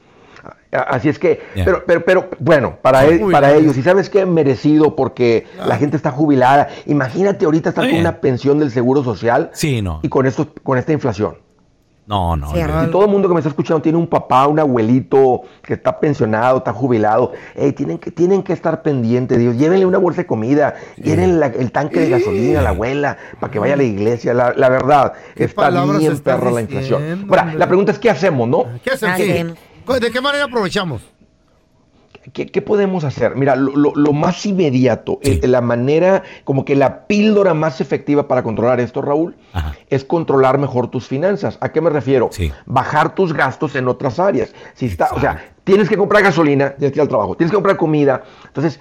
Así 0.72 1.10
es 1.10 1.20
que, 1.20 1.42
pero, 1.66 1.84
pero, 1.86 2.06
pero, 2.06 2.30
bueno, 2.40 2.78
para, 2.82 3.06
ellos, 3.06 3.76
y 3.78 3.82
sabes 3.82 4.10
qué, 4.10 4.26
merecido 4.26 4.96
porque 4.96 5.46
Ah. 5.60 5.66
la 5.68 5.76
gente 5.78 5.98
está 5.98 6.12
jubilada. 6.12 6.70
Imagínate 6.86 7.44
ahorita 7.46 7.70
estar 7.70 7.84
Muy 7.84 7.92
con 7.92 7.96
bien. 7.98 8.08
una 8.08 8.22
pensión 8.22 8.58
del 8.60 8.72
Seguro 8.72 9.04
Social 9.04 9.50
Sí, 9.54 9.82
no. 9.82 10.00
y 10.02 10.08
con 10.10 10.26
esto, 10.26 10.48
con 10.64 10.78
esta 10.78 10.94
inflación. 10.94 11.38
No, 12.08 12.36
no. 12.36 12.52
No. 12.54 12.84
Y 12.84 12.92
todo 12.92 13.04
el 13.06 13.12
mundo 13.12 13.28
que 13.30 13.34
me 13.36 13.40
está 13.40 13.50
escuchando 13.50 13.82
tiene 13.82 13.98
un 13.98 14.08
papá, 14.08 14.48
un 14.48 14.60
abuelito 14.60 15.44
que 15.62 15.74
está 15.76 15.98
pensionado, 16.00 16.58
está 16.58 16.74
jubilado. 16.74 17.32
Tienen, 17.76 18.00
que, 18.00 18.12
tienen 18.12 18.42
que 18.44 18.52
estar 18.54 18.82
pendientes, 18.82 19.38
Dios. 19.38 19.56
Llévenle 19.56 19.86
una 19.86 19.98
bolsa 19.98 20.22
de 20.22 20.28
comida, 20.28 20.74
llévenle 20.98 21.38
la- 21.38 21.46
el 21.48 21.72
tanque 21.72 22.00
de 22.02 22.10
gasolina 22.10 22.60
a 22.60 22.64
la 22.64 22.70
abuela 22.72 23.18
para 23.40 23.52
que 23.52 23.60
vaya 23.60 23.76
a 23.76 23.78
la 23.78 23.84
iglesia. 23.84 24.34
La, 24.34 24.52
la 24.56 24.68
verdad, 24.68 25.14
¿Qué 25.36 25.46
está 25.46 25.70
bien 25.70 26.18
perra 26.20 26.52
la 26.52 26.62
inflación. 26.62 27.26
Ahora, 27.30 27.54
la 27.56 27.68
pregunta 27.68 27.92
es: 27.94 28.00
¿qué 28.00 28.10
hacemos, 28.10 28.48
no? 28.48 28.66
¿Qué 28.84 28.92
hacemos? 28.92 29.58
¿De 30.00 30.12
qué 30.12 30.22
manera 30.22 30.46
aprovechamos? 30.46 31.02
¿Qué, 32.34 32.46
qué 32.46 32.62
podemos 32.62 33.04
hacer? 33.04 33.36
Mira, 33.36 33.56
lo, 33.56 33.76
lo- 33.76 33.96
lo 33.96 34.14
más 34.14 34.46
inmediato, 34.46 35.18
Sí. 35.24 35.40
eh, 35.42 35.48
la 35.48 35.60
manera, 35.62 36.22
como 36.44 36.66
que 36.66 36.76
la 36.76 37.08
píldora 37.08 37.56
más 37.56 37.82
efectiva 37.82 38.28
para 38.28 38.44
controlar 38.44 38.80
esto, 38.80 39.02
Raúl, 39.02 39.36
Ajá. 39.54 39.74
es 39.90 40.06
controlar 40.06 40.60
mejor 40.60 40.90
tus 40.92 41.08
finanzas. 41.08 41.58
¿A 41.62 41.70
qué 41.70 41.82
me 41.82 41.90
refiero? 41.90 42.30
Sí. 42.32 42.52
Bajar 42.68 43.16
tus 43.16 43.34
gastos 43.34 43.76
en 43.76 43.88
otras 43.88 44.20
áreas. 44.20 44.54
Si 44.76 44.86
está, 44.86 45.10
o 45.14 45.20
sea, 45.20 45.52
tienes 45.64 45.90
que 45.90 45.98
comprar 45.98 46.22
gasolina, 46.22 46.76
tienes 46.76 46.92
que 46.94 47.00
ir 47.00 47.02
al 47.02 47.08
trabajo, 47.08 47.36
tienes 47.36 47.50
que 47.50 47.56
comprar 47.56 47.76
comida. 47.78 48.22
Entonces, 48.46 48.80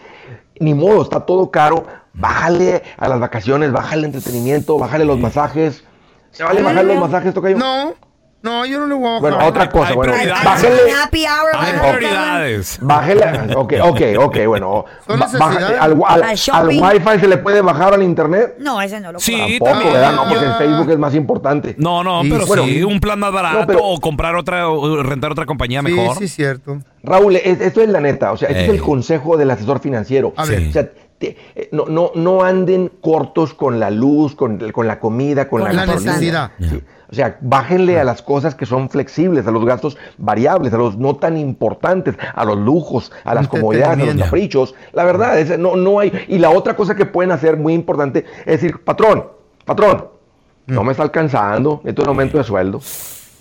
ni 0.59 0.75
modo, 0.75 1.01
está 1.03 1.21
todo 1.25 1.51
caro. 1.51 1.87
Bájale 2.13 2.83
a 2.99 3.09
las 3.09 3.21
vacaciones, 3.21 3.73
bájale 3.73 4.01
al 4.01 4.05
entretenimiento, 4.15 4.77
bájale 4.79 5.07
los 5.07 5.19
masajes. 5.19 5.83
¿Se 6.31 6.45
vale 6.45 6.63
bajar 6.63 6.85
los 6.85 6.99
masajes, 6.99 7.33
Tocayo? 7.33 7.57
No, 7.57 7.95
no, 8.43 8.65
yo 8.65 8.81
no 8.81 8.87
le 8.87 8.95
voy 8.95 9.05
a 9.05 9.09
bajar. 9.09 9.21
Bueno, 9.21 9.47
otra 9.47 9.69
cosa, 9.69 9.89
hay 9.91 9.95
bueno, 9.97 10.13
prioridades. 10.15 10.45
bájale. 10.45 10.93
Happy 11.03 11.25
hour. 11.27 11.51
Hay 11.55 11.73
prioridades. 11.91 12.79
Bájele, 12.81 13.55
ok, 13.55 13.73
ok, 13.83 14.01
ok, 14.19 14.37
bueno. 14.47 14.85
Al, 15.09 16.03
al- 16.09 16.69
wifi 16.69 17.21
se 17.21 17.29
le 17.29 17.37
puede 17.39 17.61
bajar 17.61 17.95
al 17.95 18.03
internet. 18.03 18.57
No, 18.59 18.81
ese 18.81 19.01
no 19.01 19.13
lo 19.13 19.19
Sí, 19.21 19.33
puedo. 19.33 19.49
Tampoco, 19.49 19.71
también. 19.71 19.93
¿verdad? 19.93 20.13
No, 20.15 20.29
porque 20.29 20.45
el 20.47 20.55
Facebook 20.55 20.91
es 20.91 20.99
más 20.99 21.15
importante. 21.15 21.75
No, 21.79 22.03
no, 22.03 22.23
Sí, 22.23 22.31
pero 22.31 22.47
bueno. 22.47 22.65
sí, 22.65 22.83
un 22.83 23.01
plan 23.01 23.19
más 23.19 23.33
barato 23.33 23.61
No, 23.61 23.67
pero- 23.67 23.85
o 23.85 24.01
comprar 24.01 24.35
otra, 24.37 24.69
o 24.69 25.03
rentar 25.03 25.33
otra 25.33 25.47
compañía 25.47 25.81
Sí, 25.81 25.93
mejor. 25.93 26.17
sí, 26.19 26.29
cierto. 26.29 26.79
Raúl, 27.03 27.37
es- 27.37 27.61
esto 27.61 27.81
es 27.83 27.89
la 27.89 28.01
neta, 28.01 28.33
o 28.33 28.37
sea, 28.37 28.49
este 28.49 28.65
es 28.65 28.71
el 28.71 28.81
consejo 28.81 29.37
del 29.37 29.51
asesor 29.51 29.81
financiero. 29.81 30.33
A 30.37 30.45
ver. 30.45 30.69
O 30.69 30.73
sea, 30.73 30.89
eh, 31.23 31.69
no, 31.73 31.85
no, 31.87 32.13
no 32.15 32.43
anden 32.45 32.91
cortos 33.03 33.53
con 33.53 33.79
la 33.79 33.91
luz, 33.91 34.35
con, 34.35 34.59
con 34.73 34.87
la 34.87 34.99
comida, 34.99 35.49
con, 35.49 35.61
Con 35.63 35.77
la 35.77 35.85
necesidad. 35.85 36.53
Sí. 36.59 36.83
O 37.11 37.15
sea, 37.15 37.39
bájenle 37.41 37.99
a 37.99 38.05
las 38.05 38.23
cosas 38.23 38.55
que 38.55 38.67
son 38.67 38.89
flexibles, 38.89 39.47
a 39.47 39.51
los 39.51 39.65
gastos 39.65 39.99
variables, 40.17 40.73
a 40.73 40.79
los 40.79 40.97
no 40.97 41.17
tan 41.17 41.37
importantes, 41.37 42.17
a 42.35 42.45
los 42.45 42.59
lujos, 42.59 43.11
a 43.25 43.35
las 43.35 43.49
comodidades, 43.49 44.09
a 44.09 44.15
los 44.15 44.25
caprichos. 44.25 44.75
La 44.93 45.05
verdad, 45.05 45.39
es, 45.39 45.59
no, 45.59 45.77
no 45.77 45.99
hay. 45.99 46.13
Y 46.29 46.39
la 46.39 46.51
otra 46.51 46.77
cosa 46.77 46.95
que 46.95 47.07
pueden 47.07 47.33
hacer 47.33 47.57
muy 47.57 47.75
importante 47.75 48.25
es 48.41 48.61
decir, 48.61 48.85
patrón, 48.85 49.25
patrón, 49.65 50.05
Mm. 50.71 50.75
no 50.75 50.85
me 50.85 50.93
está 50.93 51.03
alcanzando, 51.03 51.81
esto 51.85 52.03
es 52.03 52.07
un 52.07 52.11
aumento 52.11 52.39
de 52.39 52.45
sueldo. 52.45 52.81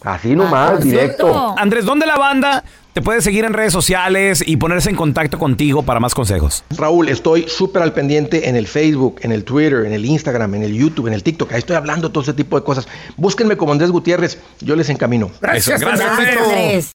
Así 0.03 0.35
nomás, 0.35 0.71
Ah, 0.71 0.77
directo. 0.77 1.55
Andrés, 1.57 1.85
¿dónde 1.85 2.05
la 2.05 2.17
banda 2.17 2.63
te 2.93 3.01
puede 3.01 3.21
seguir 3.21 3.45
en 3.45 3.53
redes 3.53 3.73
sociales 3.73 4.43
y 4.45 4.57
ponerse 4.57 4.89
en 4.89 4.95
contacto 4.95 5.37
contigo 5.37 5.83
para 5.83 5.99
más 5.99 6.15
consejos? 6.15 6.63
Raúl, 6.77 7.09
estoy 7.09 7.47
súper 7.47 7.81
al 7.83 7.93
pendiente 7.93 8.49
en 8.49 8.55
el 8.55 8.67
Facebook, 8.67 9.19
en 9.23 9.31
el 9.31 9.43
Twitter, 9.43 9.85
en 9.85 9.93
el 9.93 10.05
Instagram, 10.05 10.55
en 10.55 10.63
el 10.63 10.73
YouTube, 10.73 11.07
en 11.07 11.13
el 11.13 11.23
TikTok. 11.23 11.51
Ahí 11.51 11.59
estoy 11.59 11.75
hablando 11.75 12.11
todo 12.11 12.23
ese 12.23 12.33
tipo 12.33 12.57
de 12.57 12.63
cosas. 12.65 12.87
Búsquenme 13.17 13.57
como 13.57 13.71
Andrés 13.73 13.91
Gutiérrez, 13.91 14.39
yo 14.61 14.75
les 14.75 14.89
encamino. 14.89 15.29
Gracias, 15.41 15.81
Eso, 15.81 15.85
gracias, 15.87 16.09
Andresito. 16.09 16.43
Andrés. 16.43 16.91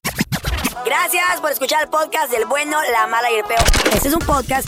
Gracias 0.85 1.41
por 1.41 1.51
escuchar 1.51 1.81
el 1.83 1.89
podcast 1.89 2.31
del 2.31 2.45
bueno, 2.45 2.77
la 2.91 3.07
mala 3.07 3.31
y 3.31 3.35
el 3.39 3.43
peor. 3.45 3.59
Este 3.93 4.07
es 4.09 4.13
un 4.13 4.19
podcast 4.21 4.67